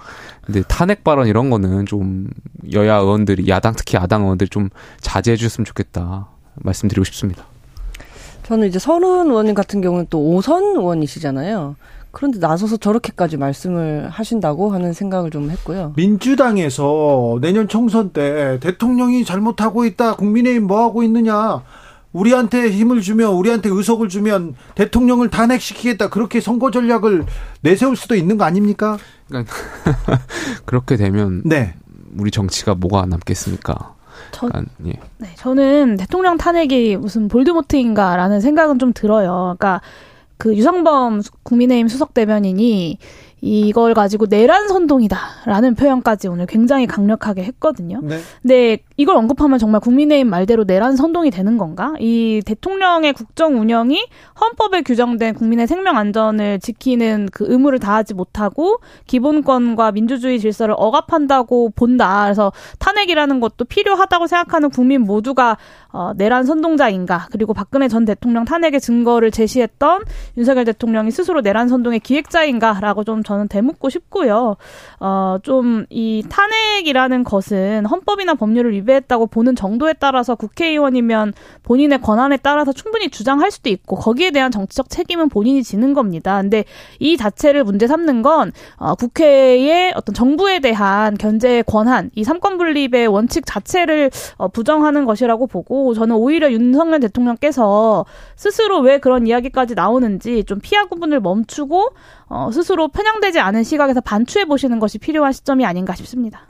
[0.42, 2.28] 근데 탄핵 발언 이런 거는 좀
[2.74, 7.46] 여야 의원들이 야당 특히 야당 의원들 좀 자제해 주셨으면 좋겠다 말씀드리고 싶습니다.
[8.42, 11.76] 저는 이제 서른 의원님 같은 경우는 또 오선 의원이시잖아요.
[12.14, 15.94] 그런데 나서서 저렇게까지 말씀을 하신다고 하는 생각을 좀 했고요.
[15.96, 20.16] 민주당에서 내년 총선 때 대통령이 잘못하고 있다.
[20.16, 21.64] 국민의힘 뭐 하고 있느냐.
[22.14, 27.26] 우리한테 힘을 주면 우리한테 의석을 주면 대통령을 탄핵시키겠다 그렇게 선거 전략을
[27.62, 29.00] 내세울 수도 있는 거 아닙니까?
[29.28, 29.56] 그러니까
[30.66, 31.74] 그렇게 되면 네.
[32.16, 33.96] 우리 정치가 뭐가 남겠습니까?
[34.32, 34.94] 저, 아, 예.
[35.18, 39.56] 네, 저는 대통령 탄핵이 무슨 볼드모트인가라는 생각은 좀 들어요.
[39.58, 39.82] 그러니까
[40.44, 42.98] 그 유상범 국민의힘 수석 대변인이
[43.46, 48.00] 이걸 가지고 내란 선동이다라는 표현까지 오늘 굉장히 강력하게 했거든요.
[48.02, 48.20] 네.
[48.42, 51.94] 근데 이걸 언급하면 정말 국민의힘 말대로 내란 선동이 되는 건가?
[52.00, 54.06] 이 대통령의 국정 운영이
[54.40, 62.24] 헌법에 규정된 국민의 생명 안전을 지키는 그 의무를 다하지 못하고 기본권과 민주주의 질서를 억압한다고 본다.
[62.24, 65.58] 그래서 탄핵이라는 것도 필요하다고 생각하는 국민 모두가
[65.94, 67.28] 어, 내란 선동자인가?
[67.32, 70.04] 그리고 박근혜 전 대통령 탄핵의 증거를 제시했던
[70.38, 74.58] 윤석열 대통령이 스스로 내란 선동의 기획자인가라고 좀 저는 되묻고 싶고요.
[75.00, 82.74] 어, 좀 이 탄핵이라는 것은 헌법이나 법률을 위배했다고 보는 정도에 따라서 국회의원이면 본인의 권한에 따라서
[82.74, 86.42] 충분히 주장할 수도 있고 거기에 대한 정치적 책임은 본인이 지는 겁니다.
[86.42, 86.66] 근데
[87.00, 93.08] 이 자체를 문제 삼는 건 어, 국회의 어떤 정부에 대한 견제의 권한, 이 삼권 분립의
[93.08, 100.44] 원칙 자체를 어, 부정하는 것이라고 보고 저는 오히려 윤석열 대통령께서 스스로 왜 그런 이야기까지 나오는지
[100.46, 101.90] 좀 피하 구분을 멈추고
[102.28, 106.48] 어, 스스로 편향되지 않은 시각에서 반추해 보시는 것이 필요한 시점이 아닌가 싶습니다.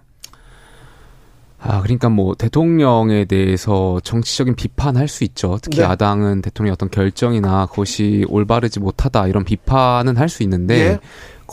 [1.65, 5.58] 아, 그러니까 뭐 대통령에 대해서 정치적인 비판할 수 있죠.
[5.62, 5.84] 특히 네.
[5.84, 11.00] 야당은 대통령의 어떤 결정이나 그것이 올바르지 못하다 이런 비판은 할 수 있는데 예.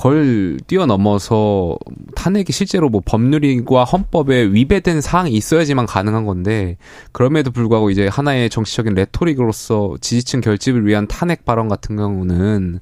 [0.01, 1.77] 그걸 뛰어넘어서
[2.17, 6.79] 탄핵이 실제로 뭐 법률과 헌법에 위배된 사항이 있어야지만 가능한 건데
[7.13, 12.81] 그럼에도 불구하고 이제 하나의 정치적인 레토릭으로서 지지층 결집을 위한 탄핵 발언 같은 경우는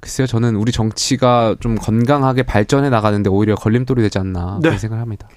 [0.00, 4.70] 글쎄요 저는 우리 정치가 좀 건강하게 발전해 나가는데 오히려 걸림돌이 되지 않나 네.
[4.70, 5.28] 그런 생각을 합니다.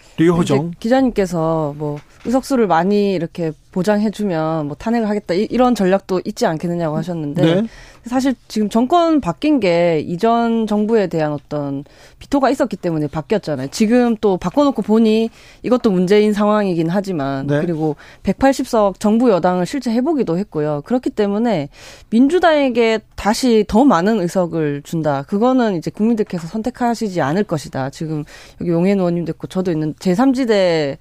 [0.43, 6.97] 이제 기자님께서 뭐 의석수를 많이 이렇게 보장해주면 뭐 탄핵을 하겠다 이, 런 전략도 있지 않겠느냐고
[6.97, 7.67] 하셨는데 네.
[8.05, 11.84] 사실 지금 정권 바뀐 게 이전 정부에 대한 어떤
[12.17, 13.67] 비토가 있었기 때문에 바뀌었잖아요.
[13.69, 15.29] 지금 또 바꿔놓고 보니
[15.62, 17.62] 이것도 문제인 상황이긴 하지만 네.
[17.62, 20.81] 그리고 180석 정부 여당을 실제 해보기도 했고요.
[20.86, 21.69] 그렇기 때문에
[22.10, 25.21] 민주당에게 다시 더 많은 의석을 준다.
[25.23, 27.91] 그거는 이제 국민들께서 선택하시지 않을 것이다.
[27.91, 28.23] 지금
[28.60, 30.97] 여기 용해인 의원님도 있고 저도 있는 제3지대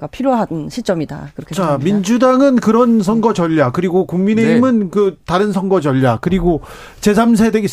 [0.00, 1.32] 가 필요한 시점이다.
[1.34, 1.94] 그렇게 자, 생각합니다.
[1.94, 4.86] 민주당은 그런 선거 전략, 그리고 국민의힘은 네.
[4.90, 6.60] 그 다른 선거 전략, 그리고
[7.00, 7.64] 제3세대,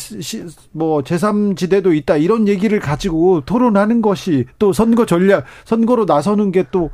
[0.72, 6.90] 뭐, 제3지대도 있다, 이런 얘기를 가지고 토론하는 것이 또 선거 전략, 선거로 나서는 게 또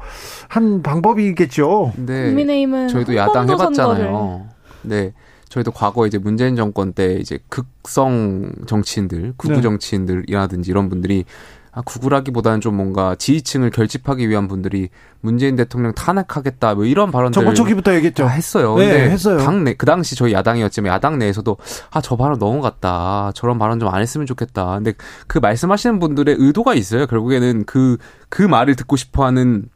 [0.48, 1.92] 한 방법이겠죠.
[1.94, 4.48] 근데 국민의힘은 저희도 야당 해봤잖아요.
[4.82, 5.12] 네.
[5.48, 9.60] 저희도 과거 이제 문재인 정권 때 이제 극성 정치인들, 구구 네.
[9.62, 11.24] 정치인들이라든지 이런 분들이
[11.72, 14.88] 아, 구구라기보다는 좀 뭔가 지지층을 결집하기 위한 분들이
[15.20, 18.24] 문재인 대통령 탄핵하겠다 뭐 이런 발언들 정권 초기부터 얘기했죠.
[18.24, 18.76] 다 했어요.
[18.76, 19.38] 네, 근데 했어요.
[19.38, 21.56] 당내 그 당시 저희 야당이었지만 야당 내에서도
[21.92, 23.30] 아 저 발언 너무 같다.
[23.34, 24.74] 저런 발언 좀 안 했으면 좋겠다.
[24.76, 24.94] 근데
[25.26, 27.06] 그 말씀하시는 분들의 의도가 있어요.
[27.06, 29.66] 결국에는 그그 말을 듣고 싶어하는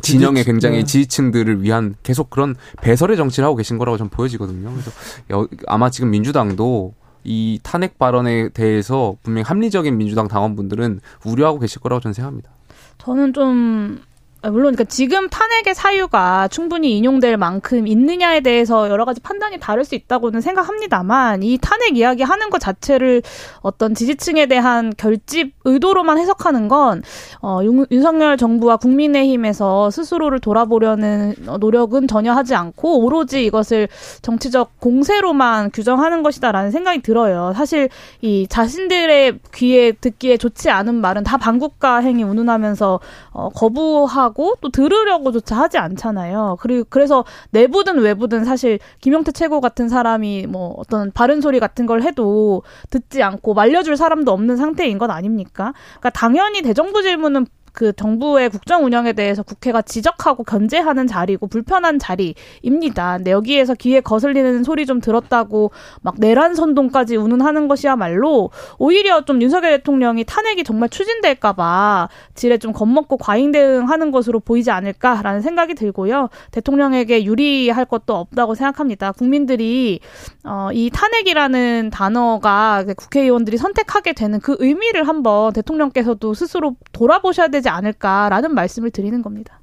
[0.00, 0.84] 진영의 굉장히 네.
[0.84, 4.70] 지지층들을 위한 계속 그런 배설의 정치를 하고 계신 거라고 좀 보여지거든요.
[4.72, 4.90] 그래서
[5.32, 12.00] 여- 아마 지금 민주당도 이 탄핵 발언에 대해서 분명히 합리적인 민주당 당원분들은 우려하고 계실 거라고
[12.00, 12.50] 저는 생각합니다.
[12.98, 14.11] 저는 좀 아,
[14.50, 19.94] 물론 그러니까 지금 탄핵의 사유가 충분히 인용될 만큼 있느냐에 대해서 여러 가지 판단이 다를 수
[19.94, 23.22] 있다고는 생각합니다만 이 탄핵 이야기 하는 것 자체를
[23.60, 27.02] 어떤 지지층에 대한 결집 의도로만 해석하는 건
[27.40, 33.86] 어, 윤, 윤석열 정부와 국민의힘에서 스스로를 돌아보려는 어, 노력은 전혀 하지 않고 오로지 이것을
[34.22, 37.52] 정치적 공세로만 규정하는 것이다라는 생각이 들어요.
[37.54, 37.88] 사실
[38.20, 43.00] 이 자신들의 귀에 듣기에 좋지 않은 말은 다 반국가 행위 운운하면서
[43.30, 46.56] 어, 거부하고 또 들으려고조차 하지 않잖아요.
[46.60, 52.02] 그리고 그래서 내부든 외부든 사실 김영태 최고 같은 사람이 뭐 어떤 바른 소리 같은 걸
[52.02, 55.72] 해도 듣지 않고 말려줄 사람도 없는 상태인 것 아닙니까?
[55.98, 63.16] 그러니까 당연히 대정부 질문은 그 정부의 국정 운영에 대해서 국회가 지적하고 견제하는 자리고 불편한 자리입니다.
[63.16, 65.70] 근데 여기에서 귀에 거슬리는 소리 좀 들었다고
[66.02, 73.16] 막 내란 선동까지 운운하는 것이야말로 오히려 좀 윤석열 대통령이 탄핵이 정말 추진될까봐 질에 좀 겁먹고
[73.16, 76.28] 과잉 대응하는 것으로 보이지 않을까라는 생각이 들고요.
[76.50, 79.12] 대통령에게 유리할 것도 없다고 생각합니다.
[79.12, 80.00] 국민들이
[80.44, 88.54] 어, 이 탄핵이라는 단어가 국회의원들이 선택하게 되는 그 의미를 한번 대통령께서도 스스로 돌아보셔야 되지 않을까라는
[88.54, 89.58] 말씀을 드리는 겁니다.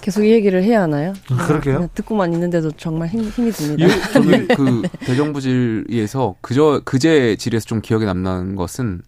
[0.00, 1.14] 계속 이 얘기를 해야 하나요?
[1.26, 1.74] 그러게요.
[1.76, 3.84] 그냥 듣고만 있는데도 정말 힘, 힘이 듭니다.
[3.86, 9.00] 유- 저는 그 대정부질에서 그저 그제 질에서 좀 기억에 남는 것은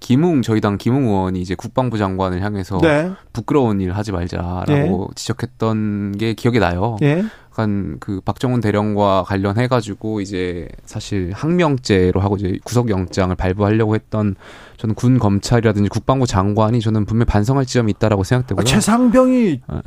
[0.00, 3.12] 김웅 저희 당 김웅 의원이 이제 국방부 장관을 향해서 네.
[3.32, 6.96] 부끄러운 일 하지 말자라고 지적했던 게 기억이 나요.
[7.02, 7.24] 예.
[7.52, 14.36] 약간 그 박정훈 대령과 관련해 가지고 이제 사실 항명죄로 하고 이제 구속영장을 발부하려고 했던
[14.82, 18.62] 저는 군 검찰이라든지 국방부 장관이 저는 분명 히 반성할 지점이 있다라고 생각되고요.
[18.62, 19.80] 아, 최상병이 네.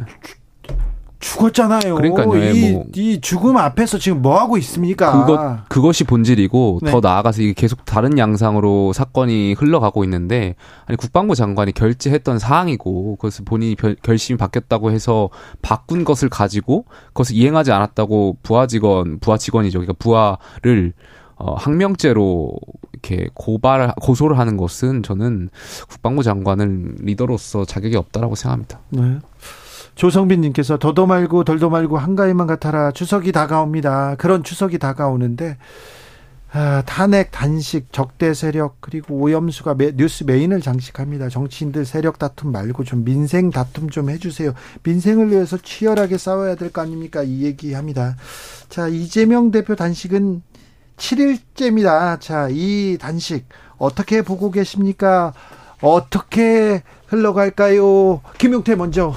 [1.19, 1.95] 죽었잖아요.
[1.95, 2.85] 그러니까요, 예, 이, 뭐.
[2.95, 5.25] 이 죽음 앞에서 지금 뭐 하고 있습니까?
[5.25, 6.91] 그것 그것이 본질이고 네.
[6.91, 10.55] 더 나아가서 이게 계속 다른 양상으로 사건이 흘러가고 있는데
[10.85, 15.29] 아니 국방부 장관이 결재했던 사항이고 그것을 본인이 별- 결심이 바뀌었다고 해서
[15.61, 19.79] 바꾼 것을 가지고 그것을 이행하지 않았다고 부하 직원 부하 직원이죠.
[19.79, 20.93] 그러니까 부하를
[21.37, 22.53] 어, 항명죄로
[22.93, 25.49] 이렇게 고발 고소를 하는 것은 저는
[25.89, 28.79] 국방부 장관은 리더로서 자격이 없다라고 생각합니다.
[28.89, 29.19] 네.
[29.95, 34.15] 조성빈님께서 더도 말고 덜도 말고 한가위만 같아라 추석이 다가옵니다.
[34.17, 35.57] 그런 추석이 다가오는데
[36.51, 41.27] 아, 탄핵, 단식, 적대 세력 그리고 오염수가 매- 뉴스 메인을 장식합니다.
[41.27, 44.53] 정치인들 세력 다툼 말고 좀 민생 다툼 좀 해주세요.
[44.83, 47.23] 민생을 위해서 치열하게 싸워야 될 거 아닙니까?
[47.23, 48.15] 이 얘기합니다.
[48.69, 50.43] 자 이재명 대표 단식은
[50.97, 52.19] 7일째입니다.
[52.19, 53.45] 자 이 단식
[53.77, 55.33] 어떻게 보고 계십니까?
[55.81, 58.21] 어떻게 흘러갈까요?
[58.37, 59.13] 김용태 먼저.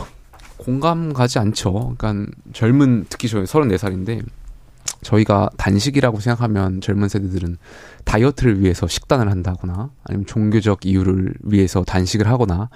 [0.57, 1.95] 공감 가지 않죠.
[1.97, 4.25] 그러니까 젊은 특히 저 34살인데
[5.03, 7.57] 저희가 단식이라고 생각하면 젊은 세대들은
[8.09, 12.71] 다이어트를 위해서 식단을 한다거나 아니면 종교적 이유를 위해서 단식을 하거나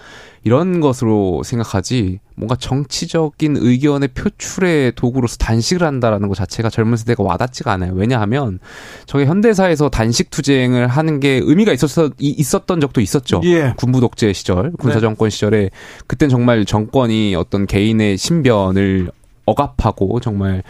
[0.44, 7.72] 이런 것으로 생각하지 뭔가 정치적인 의견의 표출의 도구로서 단식을 한다라는 것 자체가 젊은 세대가 와닿지가
[7.72, 7.92] 않아요.
[7.94, 8.58] 왜냐하면
[9.06, 13.40] 저게 현대사에서 단식 투쟁을 하는 게 의미가 있었어 이- 있었던 적도 있었죠.
[13.44, 13.72] 예.
[13.78, 15.00] 군부 독재 시절, 군사 네.
[15.00, 15.70] 정권 시절에
[16.06, 19.10] 그땐 정말 정권이 어떤 개인의 신변을
[19.46, 20.62] 억압하고 정말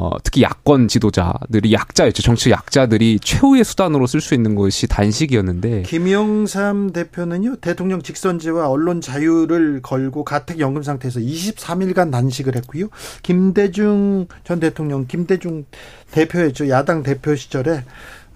[0.00, 2.22] 어, 특히 야권 지도자들이 약자였죠.
[2.22, 9.82] 정치 약자들이 최후의 수단으로 쓸 수 있는 것이 단식이었는데 김영삼 대표는요 대통령 직선제와 언론 자유를
[9.82, 12.90] 걸고 가택 연금 상태에서 23일간 단식을 했고요.
[13.24, 15.64] 김대중 전 대통령 김대중
[16.12, 17.82] 대표였죠 야당 대표 시절에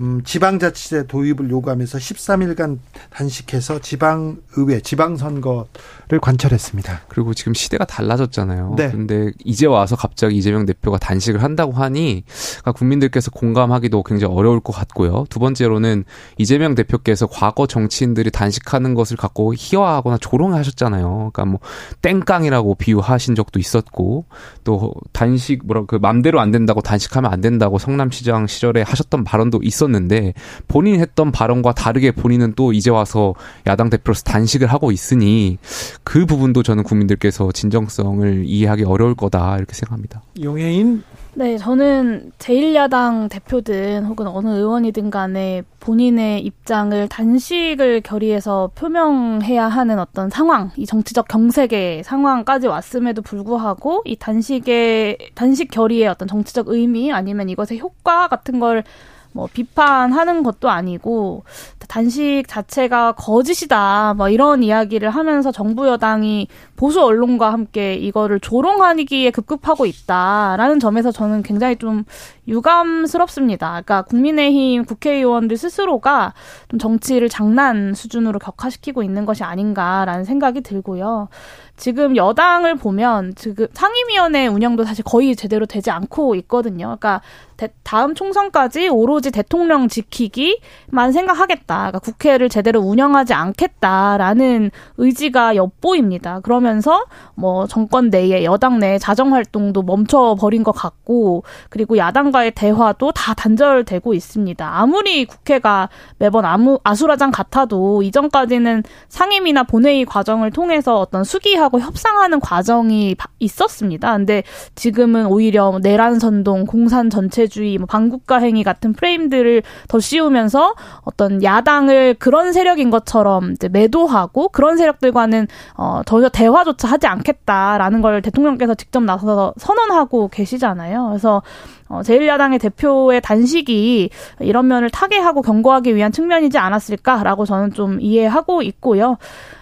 [0.00, 2.78] 음, 지방자치제 도입을 요구하면서 13일간
[3.10, 7.02] 단식해서 지방의회 지방선거를 관철했습니다.
[7.08, 8.74] 그리고 지금 시대가 달라졌잖아요.
[8.76, 8.90] 네.
[8.90, 12.24] 근데 이제 와서 갑자기 이재명 대표가 단식을 한다고 하니
[12.60, 15.26] 그러니까 국민들께서 공감하기도 굉장히 어려울 것 같고요.
[15.28, 16.04] 두 번째로는
[16.38, 21.30] 이재명 대표께서 과거 정치인들이 단식하는 것을 갖고 희화하거나 조롱하셨잖아요.
[21.32, 21.60] 그러니까 뭐
[22.00, 24.24] 땡깡이라고 비유하신 적도 있었고
[24.64, 29.81] 또 단식 뭐라 그 맘대로 안 된다고 단식하면 안 된다고 성남시장 시절에 하셨던 발언도 있었
[29.90, 30.32] 는데
[30.68, 33.34] 본인이 했던 발언과 다르게 본인은 또 이제 와서
[33.66, 35.58] 야당 대표로서 단식을 하고 있으니
[36.04, 40.22] 그 부분도 저는 국민들께서 진정성을 이해하기 어려울 거다 이렇게 생각합니다.
[40.42, 41.02] 용해인
[41.34, 50.28] 네, 저는 제1야당 대표든 혹은 어느 의원이든 간에 본인의 입장을 단식을 결의해서 표명해야 하는 어떤
[50.28, 57.48] 상황, 이 정치적 경색의 상황까지 왔음에도 불구하고 이 단식의, 단식 결의의 어떤 정치적 의미 아니면
[57.48, 58.84] 이것의 효과 같은 걸
[59.32, 61.44] 뭐 비판하는 것도 아니고
[61.88, 69.84] 단식 자체가 거짓이다 뭐 이런 이야기를 하면서 정부 여당이 보수 언론과 함께 이거를 조롱하기에 급급하고
[69.86, 72.04] 있다라는 점에서 저는 굉장히 좀
[72.48, 73.68] 유감스럽습니다.
[73.68, 76.34] 그러니까 국민의힘 국회의원들 스스로가
[76.68, 81.28] 좀 정치를 장난 수준으로 격화시키고 있는 것이 아닌가라는 생각이 들고요.
[81.76, 86.84] 지금 여당을 보면 지금 상임위원회 운영도 사실 거의 제대로 되지 않고 있거든요.
[86.98, 87.22] 그러니까
[87.56, 91.76] 대- 다음 총선까지 오로지 대통령 지키기만 생각하겠다.
[91.76, 96.40] 그러니까 국회를 제대로 운영하지 않겠다라는 의지가 엿보입니다.
[96.40, 97.04] 그러면서
[97.34, 103.34] 뭐 정권 내에 여당 내 자정 활동도 멈춰 버린 것 같고 그리고 야당과의 대화도 다
[103.34, 104.68] 단절되고 있습니다.
[104.78, 112.40] 아무리 국회가 매번 아무 아수라장 같아도 이전까지는 상임이나 본회의 과정을 통해서 어떤 수기 하고 협상하는
[112.40, 114.12] 과정이 바- 있었습니다.
[114.16, 114.42] 근데
[114.74, 121.42] 지금은 오히려 뭐 내란 선동, 공산 전체주의, 뭐 반국가 행위 같은 프레임들을 더 씌우면서 어떤
[121.42, 125.46] 야당을 그런 세력인 것처럼 이제 매도하고 그런 세력들과는
[125.76, 131.06] 어 전혀 대화조차 하지 않겠다라는 걸 대통령께서 직접 나서서 선언하고 계시잖아요.
[131.08, 131.42] 그래서
[131.88, 134.08] 어, 제1야당의 대표의 단식이
[134.40, 139.18] 이런 면을 타개하고 경고하기 위한 측면이지 않았을까라고 저는 좀 이해하고 있고요.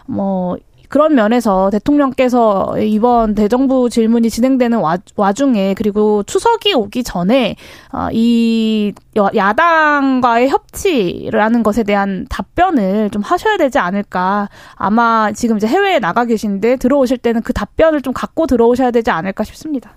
[0.06, 0.56] 뭐
[0.90, 7.54] 그런 면에서 대통령께서 이번 대정부 질문이 진행되는 와, 와중에 그리고 추석이 오기 전에
[7.92, 14.48] 어, 이 여- 야당과의 협치라는 것에 대한 답변을 좀 하셔야 되지 않을까.
[14.74, 19.44] 아마 지금 이제 해외에 나가 계신데 들어오실 때는 그 답변을 좀 갖고 들어오셔야 되지 않을까
[19.44, 19.92] 싶습니다.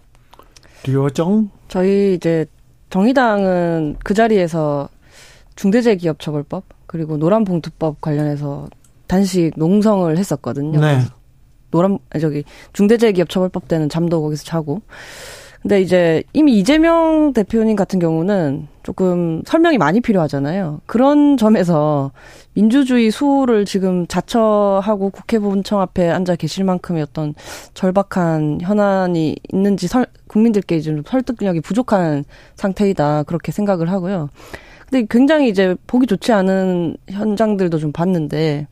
[0.85, 2.45] 류정 저희 이제
[2.91, 4.89] 정의당은 그 자리에서
[5.55, 8.67] 중대재해기업처벌법 그리고 노란봉투법 관련해서
[9.07, 10.79] 단식 농성을 했었거든요.
[10.79, 10.99] 네.
[11.71, 12.43] 노란 저기
[12.73, 14.81] 중대재해기업처벌법 때는 잠도 거기서 자고
[15.63, 20.81] 근데 이제 이미 이재명 대표님 같은 경우는 조금 설명이 많이 필요하잖아요.
[20.85, 22.11] 그런 점에서
[22.53, 27.33] 민주주의 수호를 지금 자처하고 국회 본청 앞에 앉아 계실 만큼의 어떤
[27.73, 32.25] 절박한 현안이 있는지 설, 국민들께 좀 설득력이 부족한
[32.55, 34.27] 상태이다 그렇게 생각을 하고요.
[34.93, 38.67] 근데 굉장히 이제 보기 좋지 않은 현장들도 좀 봤는데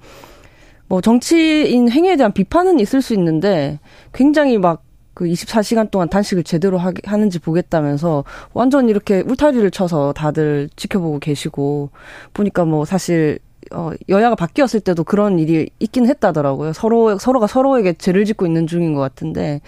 [0.88, 3.80] 뭐 정치인 행위에 대한 비판은 있을 수 있는데
[4.13, 10.69] 굉장히 막 그 24시간 동안 단식을 제대로 하, 하는지 보겠다면서 완전 이렇게 울타리를 쳐서 다들
[10.76, 11.89] 지켜보고 계시고
[12.34, 13.39] 보니까 뭐 사실
[13.74, 16.74] 어, 여야가 바뀌었을 때도 그런 일이 있긴 했다더라고요.
[16.74, 19.61] 서로, 서로가 서로에게 죄를 짓고 있는 중인 것 같은데,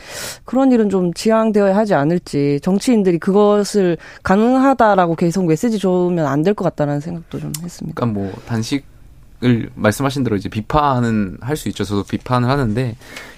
[0.45, 6.63] 그런 일은 좀 지양되어야 하지 않을지, 정치인들이 그것을 가능하다라고 계속 메시지 주면 안 될 것
[6.65, 7.95] 같다는 생각도 좀 했습니다.
[7.95, 11.83] 그러니까 뭐, 단식을 말씀하신 대로 이제 비판은 할 수 있죠.
[11.83, 12.95] 저도 비판을 하는데,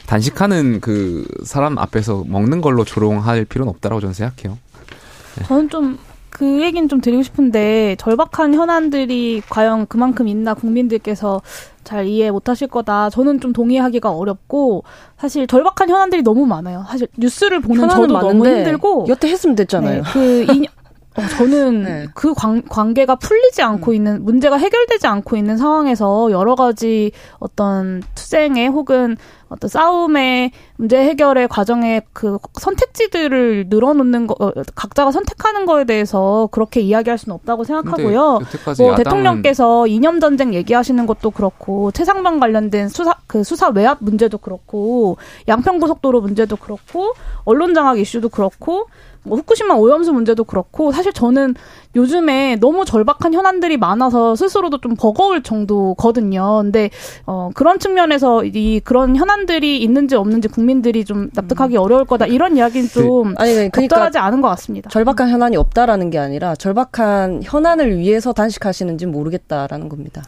[0.08, 4.58] 단식하는 그 사람 앞에서 먹는 걸로 조롱할 필요는 없다라고 저는 생각해요.
[5.48, 5.98] 저는 좀
[6.36, 11.42] 그 얘기는 좀 드리고 싶은데 절박한 현안들이 과연 그만큼 있나 국민들께서
[11.86, 13.10] 잘 이해 못하실 거다.
[13.10, 14.84] 저는 좀 동의하기가 어렵고
[15.18, 16.84] 사실 절박한 현안들이 너무 많아요.
[16.90, 20.04] 사실 뉴스를 보는 저도 너무 힘들고 여태 했으면 됐잖아요.
[20.04, 20.68] 네, 그 이,
[21.16, 22.06] 어, 저는 네.
[22.14, 23.96] 그 관, 관계가 풀리지 않고 음.
[23.96, 29.16] 있는 문제가 해결되지 않고 있는 상황에서 여러 가지 어떤 투쟁에 혹은
[29.50, 36.82] 어떤 싸움의 문제 해결의 과정에 그 선택지들을 늘어놓는 거 어, 각자가 선택하는 거에 대해서 그렇게
[36.82, 38.40] 이야기할 수는 없다고 생각하고요.
[38.80, 45.18] 뭐 대통령께서 이념 전쟁 얘기하시는 것도 그렇고 최상병 관련된 수사 그 수사 외압 문제도 그렇고
[45.48, 48.88] 양평 고속도로 문제도 그렇고 언론 장악 이슈도 그렇고
[49.26, 51.56] 뭐 후쿠시마 오염수 문제도 그렇고 사실 저는
[51.96, 56.62] 요즘에 너무 절박한 현안들이 많아서 스스로도 좀 버거울 정도거든요.
[56.62, 56.90] 근데
[57.26, 61.82] 어 그런 측면에서 이 그런 현안들이 있는지 없는지 국민들이 좀 납득하기 음.
[61.82, 64.90] 어려울 거다 이런 이야기는 좀 그, 아니 그러니까 적절하지 않은 것 같습니다.
[64.90, 70.24] 절박한 현안이 없다라는 게 아니라 절박한 현안을 위해서 단식하시는지 모르겠다라는 겁니다.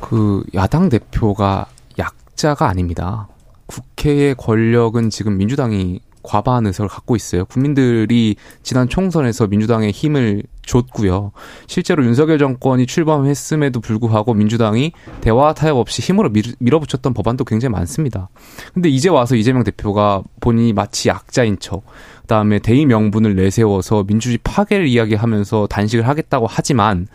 [0.00, 1.66] 그 야당 대표가
[1.98, 3.28] 약자가 아닙니다.
[3.66, 7.44] 국회의 권력은 지금 민주당이 과반 의석을 갖고 있어요.
[7.44, 11.32] 국민들이 지난 총선에서 민주당에 힘을 줬고요.
[11.66, 18.28] 실제로 윤석열 정권이 출범했음에도 불구하고 민주당이 대화 타협 없이 힘으로 밀 어붙였던 법안도 굉장히 많습니다.
[18.72, 21.84] 근데 이제 와서 이재명 대표가 본인이 마치 약자인 척,
[22.22, 27.06] 그다음에 대의 명분을 내세워서 민주주의 파괴를 이야기하면서 단식을 하겠다고 하지만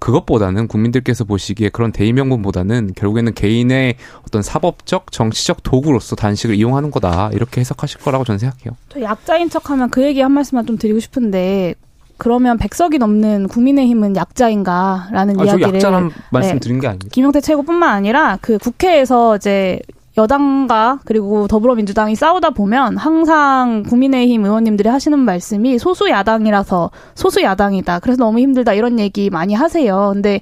[0.00, 3.96] 그것보다는 국민들께서 보시기에 그런 대의 명분보다는 결국에는 개인의
[4.26, 8.76] 어떤 사법적 정치적 도구로서 단식을 이용하는 거다 이렇게 해석하실 거라고 저는 생각해요.
[8.88, 11.74] 저 약자인 척하면 그 얘기 한 말씀만 좀 드리고 싶은데
[12.16, 17.08] 그러면 백석이 넘는 국민의힘은 약자인가라는 아, 이야기를 약자란 말씀 네, 드린 게 아닙니다.
[17.12, 19.80] 김영태 최고뿐만 아니라 그 국회에서 이제
[20.16, 27.98] 여당과 그리고 더불어민주당이 싸우다 보면 항상 국민의힘 의원님들이 하시는 말씀이 소수 야당이라서 소수 야당이다.
[27.98, 30.10] 그래서 너무 힘들다 이런 얘기 많이 하세요.
[30.12, 30.40] 근데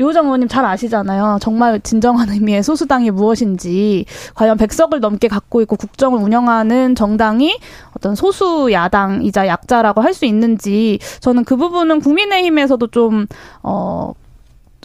[0.00, 1.38] 유호정 의원님 잘 아시잖아요.
[1.40, 7.58] 정말 진정한 의미의 소수당이 무엇인지, 과연 백석을 넘게 갖고 있고 국정을 운영하는 정당이
[7.92, 13.26] 어떤 소수 야당이자 약자라고 할 수 있는지, 저는 그 부분은 국민의힘에서도 좀,
[13.62, 14.12] 어,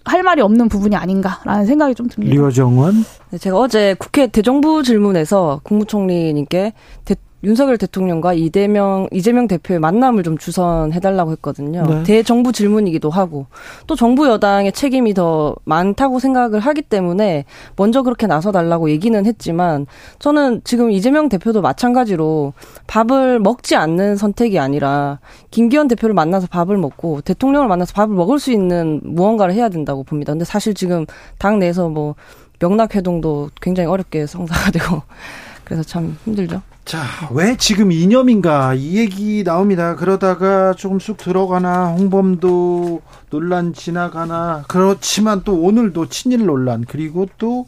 [0.04, 2.32] 할 말이 없는 부분이 아닌가라는 생각이 좀 듭니다.
[2.32, 3.04] 리어정원?
[3.32, 6.74] 네, 제가 어제 국회 대정부 질문에서 국무총리님께
[7.06, 11.84] 대, 윤석열 대통령과 이재명 이재명 대표의 만남을 좀 주선해달라고 했거든요.
[11.84, 12.04] 네.
[12.04, 13.46] 대정부 질문이기도 하고
[13.86, 19.86] 또 정부 여당의 책임이 더 많다고 생각을 하기 때문에 먼저 그렇게 나서달라고 얘기는 했지만
[20.18, 22.54] 저는 지금 이재명 대표도 마찬가지로
[22.88, 25.20] 밥을 먹지 않는 선택이 아니라
[25.52, 30.34] 김기현 대표를 만나서 밥을 먹고 대통령을 만나서 밥을 먹을 수 있는 무언가를 해야 된다고 봅니다.
[30.34, 31.06] 근데 사실 지금
[31.38, 32.16] 당 내에서 뭐
[32.60, 35.04] 명락회동도 굉장히 어렵게 성사가 되고
[35.64, 36.62] 그래서 참 힘들죠.
[36.86, 39.96] 자, 왜 지금 이념인가 이 얘기 나옵니다.
[39.96, 47.66] 그러다가 조금 쑥 들어가나 홍범도 논란 지나가나 그렇지만 또 오늘도 친일 논란 그리고 또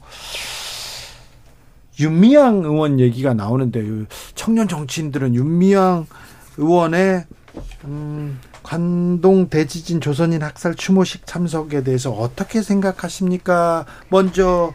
[2.00, 3.84] 윤미향 의원 얘기가 나오는데
[4.36, 6.06] 청년 정치인들은 윤미향
[6.58, 7.26] 의원의
[7.86, 13.88] 음, 관동 대지진 조선인 학살 추모식 참석에 대해서 어떻게 생각하십니까?
[14.10, 14.74] 먼저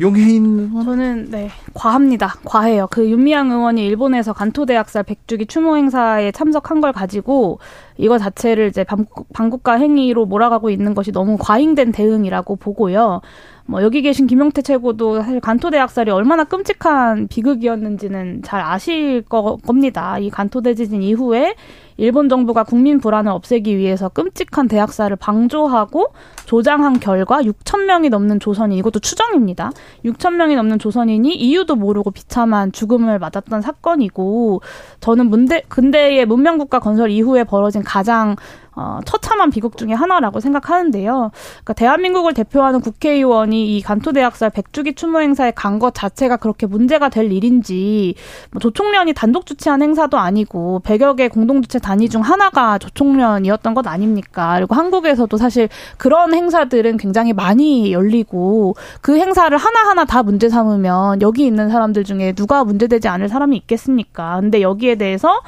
[0.00, 2.36] 용해인 저는 네 과합니다.
[2.44, 2.86] 과해요.
[2.90, 7.58] 그 윤미향 의원이 일본에서 간토대학살 백주기 추모 행사에 참석한 걸 가지고
[7.98, 13.20] 이거 자체를 이제 반국, 가 행위로 몰아가고 있는 것이 너무 과잉된 대응이라고 보고요.
[13.66, 20.18] 뭐 여기 계신 김용태 최고도 사실 간토대학살이 얼마나 끔찍한 비극이었는지는 잘 아실 거, 겁니다.
[20.18, 21.54] 이 간토대지진 이후에
[22.00, 26.14] 일본 정부가 국민 불안을 없애기 위해서 끔찍한 대학살을 방조하고
[26.46, 29.70] 조장한 결과 6천 명이 넘는 조선인 이것도 추정입니다.
[30.06, 34.62] 6천 명이 넘는 조선인이 이유도 모르고 비참한 죽음을 맞았던 사건이고
[35.00, 38.36] 저는 문대 근대의 문명국가 건설 이후에 벌어진 가장
[38.76, 41.32] 어, 처참한 비극 중의 하나라고 생각하는데요.
[41.32, 47.32] 그러니까 대한민국을 대표하는 국회의원이 이 간토대학살 백주기 추모 행사에 간 것 자체가 그렇게 문제가 될
[47.32, 48.14] 일인지
[48.50, 54.54] 뭐 조총련이 단독 주최한 행사도 아니고 100여 개 공동주최 단위 중 하나가 조총련이었던 것 아닙니까?
[54.54, 61.44] 그리고 한국에서도 사실 그런 행사들은 굉장히 많이 열리고 그 행사를 하나하나 다 문제 삼으면 여기
[61.44, 64.38] 있는 사람들 중에 누가 문제되지 않을 사람이 있겠습니까?
[64.40, 65.40] 근데 여기에 대해서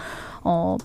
[0.43, 0.77] 어,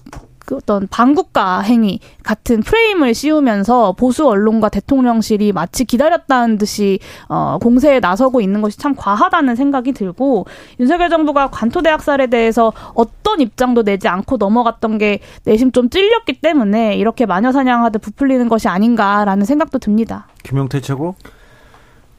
[0.48, 8.00] 그 어떤 반국가 행위 같은 프레임을 씌우면서 보수 언론과 대통령실이 마치 기다렸다는 듯이 어, 공세에
[8.00, 10.46] 나서고 있는 것이 참 과하다는 생각이 들고
[10.80, 16.96] 윤석열 정부가 관토대 학살에 대해서 어떤 입장도 내지 않고 넘어갔던 게 내심 좀 찔렸기 때문에
[16.96, 20.28] 이렇게 마녀 사냥하듯 부풀리는 것이 아닌가라는 생각도 듭니다.
[20.44, 21.16] 김용태 최고.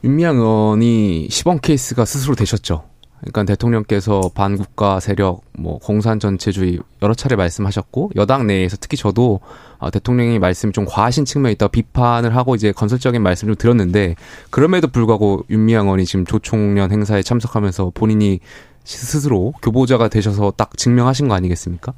[0.03, 2.83] 윤미향 의원이 시범 케이스가 스스로 되셨죠.
[3.21, 9.41] 그러니까 대통령께서 반국가 세력, 뭐 공산 전체주의 여러 차례 말씀하셨고 여당 내에서 특히 저도
[9.77, 14.15] 어, 대통령이 말씀 좀 과하신 측면이 있다 비판을 하고 이제 건설적인 말씀을 드렸는데
[14.49, 18.39] 그럼에도 불구하고 윤미향 의원이 지금 조총련 행사에 참석하면서 본인이
[18.83, 21.93] 스스로 교보자가 되셔서 딱 증명하신 거 아니겠습니까?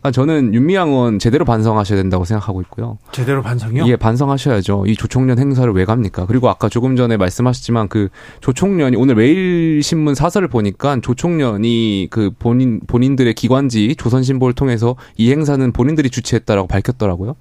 [0.00, 2.98] 그러니까 저는 윤미향 의원 제대로 반성하셔야 된다고 생각하고 있고요.
[3.12, 3.86] 제대로 반성이요?
[3.86, 4.84] 예, 반성하셔야죠.
[4.86, 6.26] 이 조총련 행사를 왜 갑니까?
[6.26, 8.08] 그리고 아까 조금 전에 말씀하셨지만 그
[8.40, 16.10] 조총련이 오늘 매일신문 사설을 보니까 조총련이 그 본인 본인들의 기관지 조선신보를 통해서 이 행사는 본인들이
[16.10, 17.34] 주최했다라고 밝혔더라고요.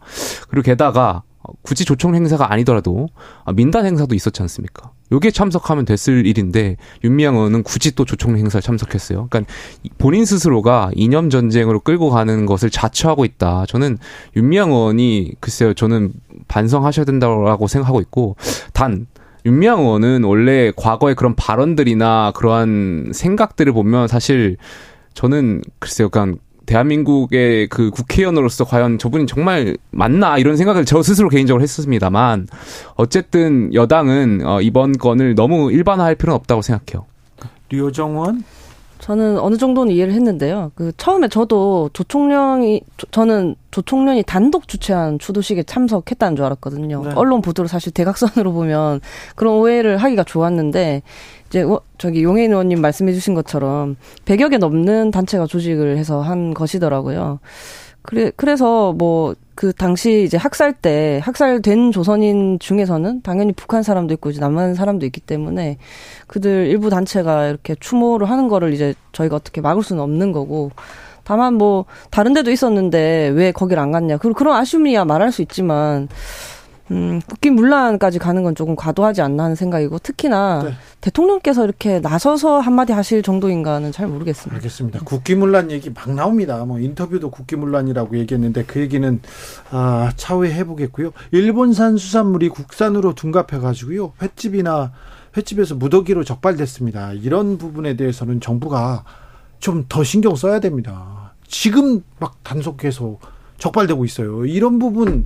[0.49, 1.23] 그리고 게다가
[1.61, 3.07] 굳이 조총 행사가 아니더라도
[3.53, 4.91] 민단 행사도 있었지 않습니까?
[5.11, 9.27] 요게 참석하면 됐을 일인데 윤미향 의원은 굳이 또 조총 행사에 참석했어요.
[9.29, 9.53] 그러니까
[9.97, 13.65] 본인 스스로가 이념 전쟁으로 끌고 가는 것을 자처하고 있다.
[13.67, 13.97] 저는
[14.35, 16.13] 윤미향 의원이 글쎄요, 저는
[16.47, 18.35] 반성하셔야 된다고 생각하고 있고
[18.73, 19.05] 단
[19.45, 24.57] 윤미향 의원은 원래 과거의 그런 발언들이나 그러한 생각들을 보면 사실
[25.13, 31.61] 저는 글쎄요, 그냥 대한민국의 그 국회의원으로서 과연 저분이 정말 맞나 이런 생각을 저 스스로 개인적으로
[31.61, 32.47] 했었습니다만
[32.95, 37.05] 어쨌든 여당은 어, 이번 건을 너무 일반화할 필요는 없다고 생각해요.
[37.69, 38.43] 류정원
[38.99, 40.71] 저는 어느 정도는 이해를 했는데요.
[40.73, 47.03] 그 처음에 저도 조총련이 저는 조총련이 단독 주최한 추도식에 참석했다는 줄 알았거든요.
[47.03, 47.11] 네.
[47.13, 49.01] 언론 보도를 사실 대각선으로 보면
[49.35, 51.03] 그런 오해를 하기가 좋았는데
[51.55, 51.65] 이제
[51.97, 53.95] 저기 용해인 의원님 말씀해주신 것처럼
[54.25, 57.39] 100여 개 넘는 단체가 조직을 해서 한 것이더라고요.
[58.01, 64.29] 그래 그래서 뭐 그 당시 이제 학살 때 학살된 조선인 중에서는 당연히 북한 사람도 있고
[64.29, 65.77] 이제 남한 사람도 있기 때문에
[66.27, 70.71] 그들 일부 단체가 이렇게 추모를 하는 거를 이제 저희가 어떻게 막을 수는 없는 거고
[71.23, 76.09] 다만 뭐 다른 데도 있었는데 왜 거길 안 갔냐 그런 그런 아쉬움이야 말할 수 있지만
[76.91, 80.73] 음, 국기문란까지 가는 건 조금 과도하지 않나 하는 생각이고 특히나 네.
[81.01, 84.55] 대통령께서 이렇게 나서서 한마디 하실 정도인가는 잘 모르겠습니다.
[84.55, 84.99] 알겠습니다.
[85.03, 86.63] 국기문란 얘기 막 나옵니다.
[86.65, 89.19] 뭐 인터뷰도 국기문란이라고 얘기했는데 그 얘기는
[89.71, 91.11] 아, 차후에 해보겠고요.
[91.31, 94.13] 일본산 수산물이 국산으로 둔갑해 가지고요.
[94.21, 94.91] 횟집이나
[95.35, 97.13] 횟집에서 무더기로 적발됐습니다.
[97.13, 99.03] 이런 부분에 대해서는 정부가
[99.59, 101.33] 좀 더 신경 써야 됩니다.
[101.47, 103.17] 지금 막 단속해서
[103.57, 104.45] 적발되고 있어요.
[104.45, 105.25] 이런 부분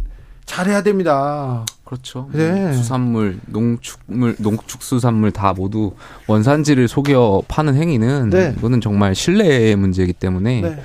[0.50, 1.64] 잘해야 됩니다.
[1.84, 2.28] 그렇죠.
[2.34, 2.74] 네.
[2.74, 5.94] 수산물, 농축물, 농축수산물 다 모두
[6.28, 8.56] 원산지를 속여 파는 행위는 네.
[8.58, 10.82] 이거는 정말 신뢰의 문제이기 때문에 네.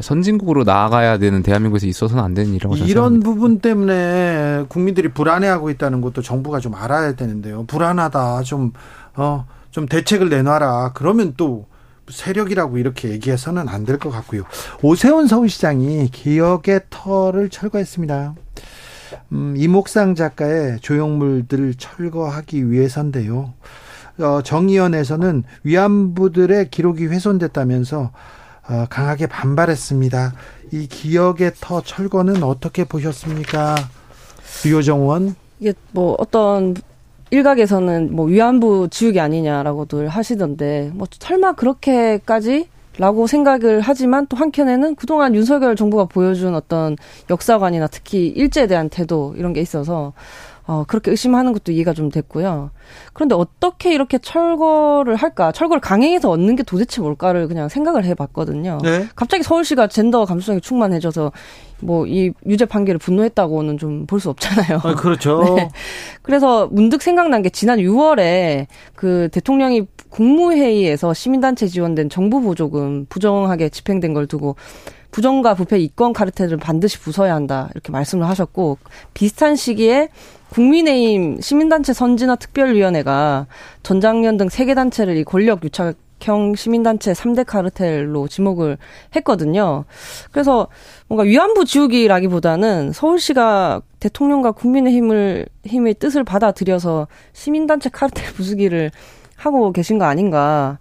[0.00, 3.24] 선진국으로 나아가야 되는 대한민국에서 있어서는 안 되는 일이라고 이런 생각합니다.
[3.30, 7.64] 부분 때문에 국민들이 불안해하고 있다는 것도 정부가 좀 알아야 되는데요.
[7.66, 8.42] 불안하다.
[8.42, 8.72] 좀,
[9.14, 10.90] 어, 좀 대책을 내놔라.
[10.94, 11.66] 그러면 또
[12.08, 14.42] 세력이라고 이렇게 얘기해서는 안 될 것 같고요.
[14.82, 18.34] 오세훈 서울시장이 기억의 터를 철거했습니다.
[19.32, 23.54] 음, 이목상 작가의 조형물들을 철거하기 위해서인데요.
[24.18, 28.12] 어, 정의원에서는 위안부들의 기록이 훼손됐다면서
[28.68, 30.34] 어, 강하게 반발했습니다.
[30.72, 33.74] 이 기억의 터 철거는 어떻게 보셨습니까?
[34.64, 36.74] 류정원 이게 뭐 어떤
[37.30, 42.68] 일각에서는 뭐 위안부 지우기 아니냐라고들 하시던데 뭐 설마 그렇게까지
[42.98, 46.96] 라고 생각을 하지만 또 한켠에는 그동안 윤석열 정부가 보여준 어떤
[47.28, 50.12] 역사관이나 특히 일제에 대한 태도 이런 게 있어서
[50.66, 52.70] 어, 그렇게 의심하는 것도 이해가 좀 됐고요.
[53.12, 55.52] 그런데 어떻게 이렇게 철거를 할까?
[55.52, 58.78] 철거를 강행해서 얻는 게 도대체 뭘까를 그냥 생각을 해 봤거든요.
[58.82, 59.06] 네?
[59.14, 61.32] 갑자기 서울시가 젠더 감수성이 충만해져서
[61.80, 64.80] 뭐 이 유죄 판결을 분노했다고는 좀 볼 수 없잖아요.
[64.82, 65.42] 아, 그렇죠.
[65.56, 65.68] 네.
[66.22, 74.14] 그래서 문득 생각난 게 지난 6월에 그 대통령이 국무회의에서 시민단체 지원된 정부 보조금 부정하게 집행된
[74.14, 74.56] 걸 두고
[75.14, 78.78] 부정과 부패 이권 카르텔을 반드시 부숴야 한다 이렇게 말씀을 하셨고
[79.14, 80.08] 비슷한 시기에
[80.50, 83.46] 국민의힘 시민단체 선진화 특별위원회가
[83.84, 88.78] 전장년 등 세 개 단체를 이 권력 유착 형 시민단체 3대 카르텔로 지목을
[89.14, 89.84] 했거든요.
[90.32, 90.68] 그래서
[91.06, 98.90] 뭔가 위안부 지우기라기보다는 서울시가 대통령과 국민의 힘을 힘의 뜻을 받아들여서 시민단체 카르텔 부수기를
[99.36, 100.78] 하고 계신 거 아닌가.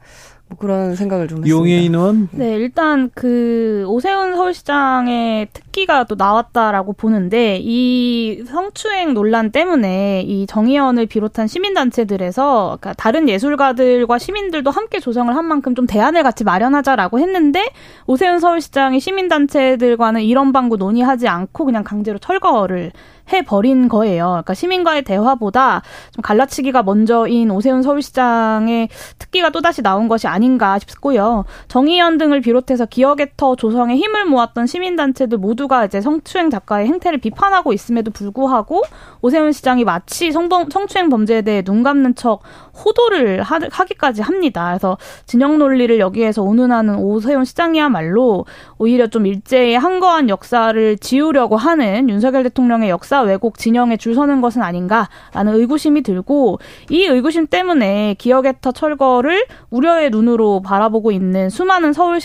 [0.54, 1.58] 뭐 그런 생각을 좀 했습니다.
[1.58, 10.22] 용해인 의원 네, 일단 그 오세훈 서울시장의 특기가 또 나왔다라고 보는데 이 성추행 논란 때문에
[10.22, 16.44] 이 정의연을 비롯한 시민단체들에서 그러니까 다른 예술가들과 시민들도 함께 조성을 한 만큼 좀 대안을 같이
[16.44, 17.72] 마련하자라고 했는데
[18.06, 22.92] 오세훈 서울시장이 시민단체들과는 이런 방구 논의하지 않고 그냥 강제로 철거를
[23.32, 24.26] 해버린 거예요.
[24.28, 31.46] 그러니까 시민과의 대화보다 좀 갈라치기가 먼저인 오세훈 서울시장의 특기가 또다시 나온 것이 아닌가 싶고요.
[31.68, 38.12] 정의연 등을 비롯해서 기억의터 조성에 힘을 모았던 시민단체들 모두가 이제 성추행 작가의 행태를 비판하고 있음에도
[38.12, 38.84] 불구하고
[39.22, 42.42] 오세훈 시장이 마치 성범, 성추행 범죄에 대해 눈 감는 척
[42.74, 44.70] 호도를 하, 하기까지 합니다.
[44.70, 48.46] 그래서 진영 논리를 여기에서 운운하는 오세훈 시장이야말로
[48.78, 54.62] 오히려 좀 일제히 한거한 역사를 지우려고 하는 윤석열 대통령의 역사 왜곡 진영에 줄 서는 것은
[54.62, 56.60] 아닌가라는 의구심이 들고
[56.90, 62.20] 이 의구심 때문에 기억의 터 철거를 우려의 눈으로 바라보고 있는 수많은 서울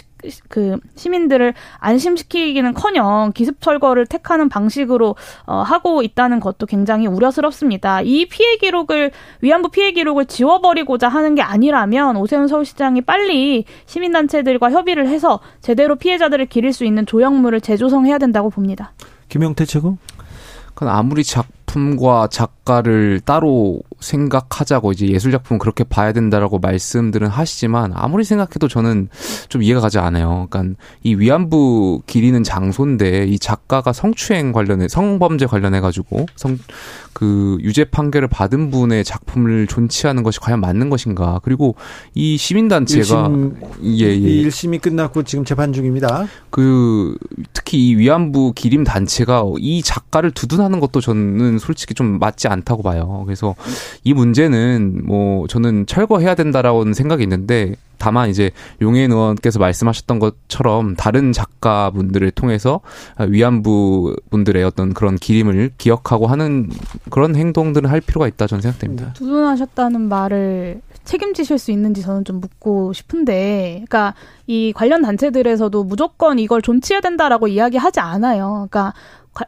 [0.48, 5.16] 그 시민들을 안심시키기는커녕 기습 철거를 택하는 방식으로
[5.46, 8.00] 어, 하고 있다는 것도 굉장히 우려스럽습니다.
[8.02, 15.08] 이 피해 기록을 위안부 피해 기록을 지워버리고자 하는 게 아니라면 오세훈 서울시장이 빨리 시민단체들과 협의를
[15.08, 18.92] 해서 제대로 피해자들을 기릴 수 있는 조형물을 재조성해야 된다고 봅니다.
[19.28, 19.98] 김영태 최고.
[20.74, 28.24] 그건 아무리 작품과 작가를 따로 생각하자고 이제 예술 작품은 그렇게 봐야 된다라고 말씀들은 하시지만 아무리
[28.24, 29.08] 생각해도 저는
[29.48, 30.46] 좀 이해가 가지 않아요.
[30.50, 36.58] 그러니까 이 위안부 기리는 장소인데 이 작가가 성추행 관련해 성범죄 관련해 가지고 성
[37.18, 41.40] 그 유죄 판결을 받은 분의 작품을 존치하는 것이 과연 맞는 것인가?
[41.42, 41.74] 그리고
[42.14, 43.28] 이 시민 단체가
[43.82, 44.44] 예예 예.
[44.44, 46.28] 1심이 끝났고 지금 재판 중입니다.
[46.50, 47.18] 그
[47.52, 53.24] 특히 이 위안부 기림 단체가 이 작가를 두둔하는 것도 저는 솔직히 좀 맞지 않다고 봐요.
[53.26, 53.56] 그래서
[54.04, 61.32] 이 문제는 뭐 저는 철거해야 된다라고는 생각이 있는데 다만 이제 용해인 의원께서 말씀하셨던 것처럼 다른
[61.32, 62.80] 작가분들을 통해서
[63.18, 66.70] 위안부 분들의 어떤 그런 기림을 기억하고 하는
[67.10, 69.06] 그런 행동들을 할 필요가 있다 저는 생각됩니다.
[69.06, 69.12] 네.
[69.14, 74.14] 두둔하셨다는 말을 책임지실 수 있는지 저는 좀 묻고 싶은데, 그러니까
[74.46, 78.66] 이 관련 단체들에서도 무조건 이걸 존치해야 된다라고 이야기하지 않아요.
[78.70, 78.92] 그러니까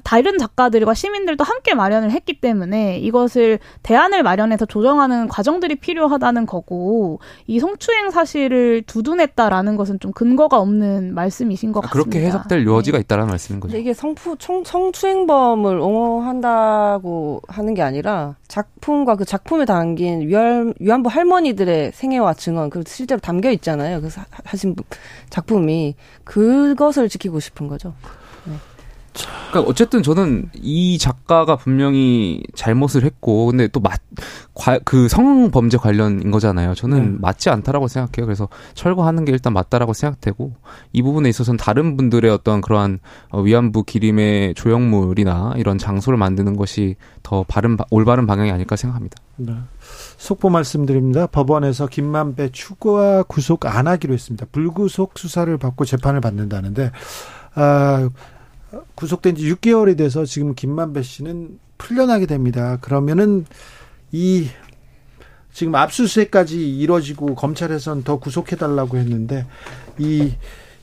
[0.04, 7.60] 다른 작가들과 시민들도 함께 마련을 했기 때문에 이것을 대안을 마련해서 조정하는 과정들이 필요하다는 거고 이
[7.60, 12.10] 성추행 사실을 두둔했다라는 것은 좀 근거가 없는 말씀이신 것 아, 같습니다.
[12.10, 13.02] 그렇게 해석될 여지가 네.
[13.02, 13.76] 있다라는 말씀인 거죠.
[13.76, 21.92] 이게 성추 청, 성추행범을 옹호한다고 하는 게 아니라 작품과 그 작품에 담긴 위안, 위안부 할머니들의
[21.94, 24.00] 생애와 증언 그 실제로 담겨 있잖아요.
[24.00, 24.08] 그
[24.44, 24.76] 하신
[25.30, 27.94] 작품이 그것을 지키고 싶은 거죠.
[29.50, 34.00] 그러니까 어쨌든 저는 이 작가가 분명히 잘못을 했고 근데 또 맞
[34.84, 36.74] 그 성범죄 관련인 거잖아요.
[36.74, 37.18] 저는 네.
[37.20, 38.26] 맞지 않다라고 생각해요.
[38.26, 40.52] 그래서 철거하는 게 일단 맞다라고 생각되고
[40.92, 42.98] 이 부분에 있어서는 다른 분들의 어떤 그러한
[43.30, 49.16] 어, 위안부 기림의 조형물이나 이런 장소를 만드는 것이 더 바른 올바른 방향이 아닐까 생각합니다.
[49.36, 49.54] 네.
[50.18, 51.26] 속보 말씀드립니다.
[51.26, 54.46] 법원에서 김만배 추가 구속 안 하기로 했습니다.
[54.52, 56.90] 불구속 수사를 받고 재판을 받는다는데
[57.54, 58.10] 아
[58.94, 62.78] 구속된 지 6개월이 돼서 지금 김만배 씨는 풀려나게 됩니다.
[62.80, 63.46] 그러면은
[64.12, 64.48] 이
[65.52, 69.46] 지금 압수수색까지 이뤄지고 검찰에서는 더 구속해달라고 했는데
[69.98, 70.32] 이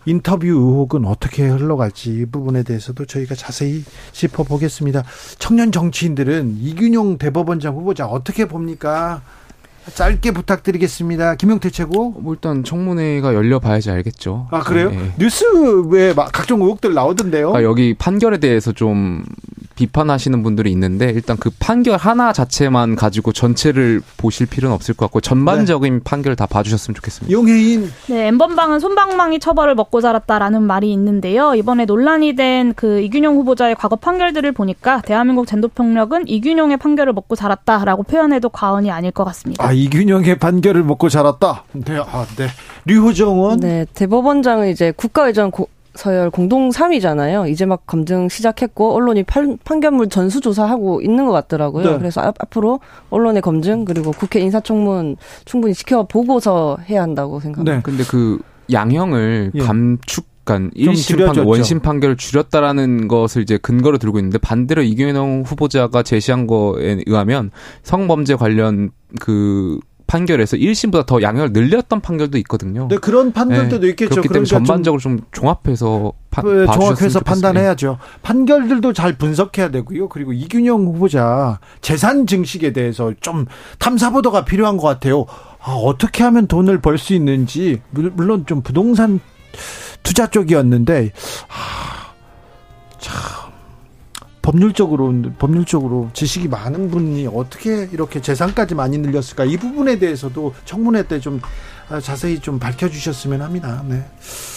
[0.05, 3.83] 인터뷰 의혹은 어떻게 흘러갈지 이 부분에 대해서도 저희가 자세히
[4.13, 5.03] 짚어보겠습니다.
[5.37, 9.21] 청년 정치인들은 이균용 대법원장 후보자 어떻게 봅니까?
[9.93, 11.35] 짧게 부탁드리겠습니다.
[11.35, 12.11] 김용태 최고.
[12.19, 14.47] 뭐 일단 청문회가 열려봐야지 알겠죠.
[14.51, 14.89] 아 그래요?
[14.89, 15.11] 네.
[15.17, 17.55] 뉴스에 각종 의혹들 나오던데요.
[17.55, 19.23] 아, 여기 판결에 대해서 좀
[19.75, 25.21] 비판하시는 분들이 있는데 일단 그 판결 하나 자체만 가지고 전체를 보실 필요는 없을 것 같고
[25.21, 25.99] 전반적인 네.
[26.03, 27.31] 판결을 다 봐주셨으면 좋겠습니다.
[27.31, 27.91] 용해인.
[28.07, 31.53] 네, 엠번방은 손방망이 처벌을 먹고 자랐다라는 말이 있는데요.
[31.55, 38.03] 이번에 논란이 된 그 이균용 후보자의 과거 판결들을 보니까 대한민국 젠도폭력은 이균용의 판결을 먹고 자랐다라고
[38.03, 39.65] 표현해도 과언이 아닐 것 같습니다.
[39.65, 41.63] 아 이균용의 판결을 먹고 자랐다.
[41.73, 42.47] 네, 아, 네.
[42.85, 43.59] 류호정원.
[43.59, 47.49] 네, 대법원장은 이제 국가의전 고, 서열 공동 3위잖아요.
[47.49, 51.91] 이제 막 검증 시작했고 언론이 판, 판결물 전수 조사하고 있는 것 같더라고요.
[51.91, 51.97] 네.
[51.97, 57.75] 그래서 앞, 앞으로 언론의 검증 그리고 국회 인사청문 충분히 지켜보고서 해야 한다고 생각합니다.
[57.75, 57.81] 네.
[57.83, 58.39] 근데 그
[58.71, 59.59] 양형을 예.
[59.59, 61.41] 감축 그러니까 좀 1심 줄여줬죠.
[61.41, 67.51] 판, 원심 판결을 줄였다라는 것을 이제 근거로 들고 있는데 반대로 이규영 후보자가 제시한 거에 의하면
[67.83, 72.87] 성범죄 관련 그 판결에서 1심보다 더 양형을 늘렸던 판결도 있거든요.
[72.89, 74.11] 네, 그런 판결도 네, 있겠죠.
[74.11, 77.19] 그렇기 때문에 그러니까 좀 전반적으로 좀, 종합해서 파, 그 봐주셨으면 종합해서.
[77.19, 77.97] 판단해야죠.
[78.21, 80.07] 판결들도 잘 분석해야 되고요.
[80.07, 83.47] 그리고 이균영 후보자 재산 증식에 대해서 좀
[83.79, 85.25] 탐사 보도가 필요한 것 같아요.
[85.61, 89.19] 아, 어떻게 하면 돈을 벌 수 있는지 물- 물론 좀 부동산
[90.07, 91.11] 투자 쪽이었는데
[91.49, 92.13] 아,
[92.97, 93.13] 참
[94.41, 101.41] 법률적으로 법률적으로 지식이 많은 분이 어떻게 이렇게 재산까지 많이 늘렸을까 이 부분에 대해서도 청문회 때좀
[101.89, 103.83] 아, 자세히 좀 밝혀주셨으면 합니다.
[103.85, 104.05] 네.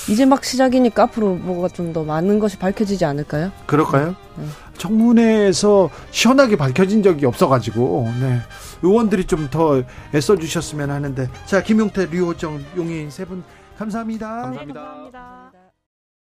[0.09, 3.51] 이제 막 시작이니까 앞으로 뭐가 좀 더 많은 것이 밝혀지지 않을까요?
[3.66, 4.14] 그럴까요?
[4.36, 4.44] 네.
[4.78, 8.38] 청문회에서 시원하게 밝혀진 적이 없어가지고 네.
[8.82, 9.82] 의원들이 좀 더
[10.14, 13.42] 애써주셨으면 하는데 자 김용태, 류호정, 용인 세분
[13.81, 14.51] 감사합니다.
[14.51, 15.49] 네, 감사합니다.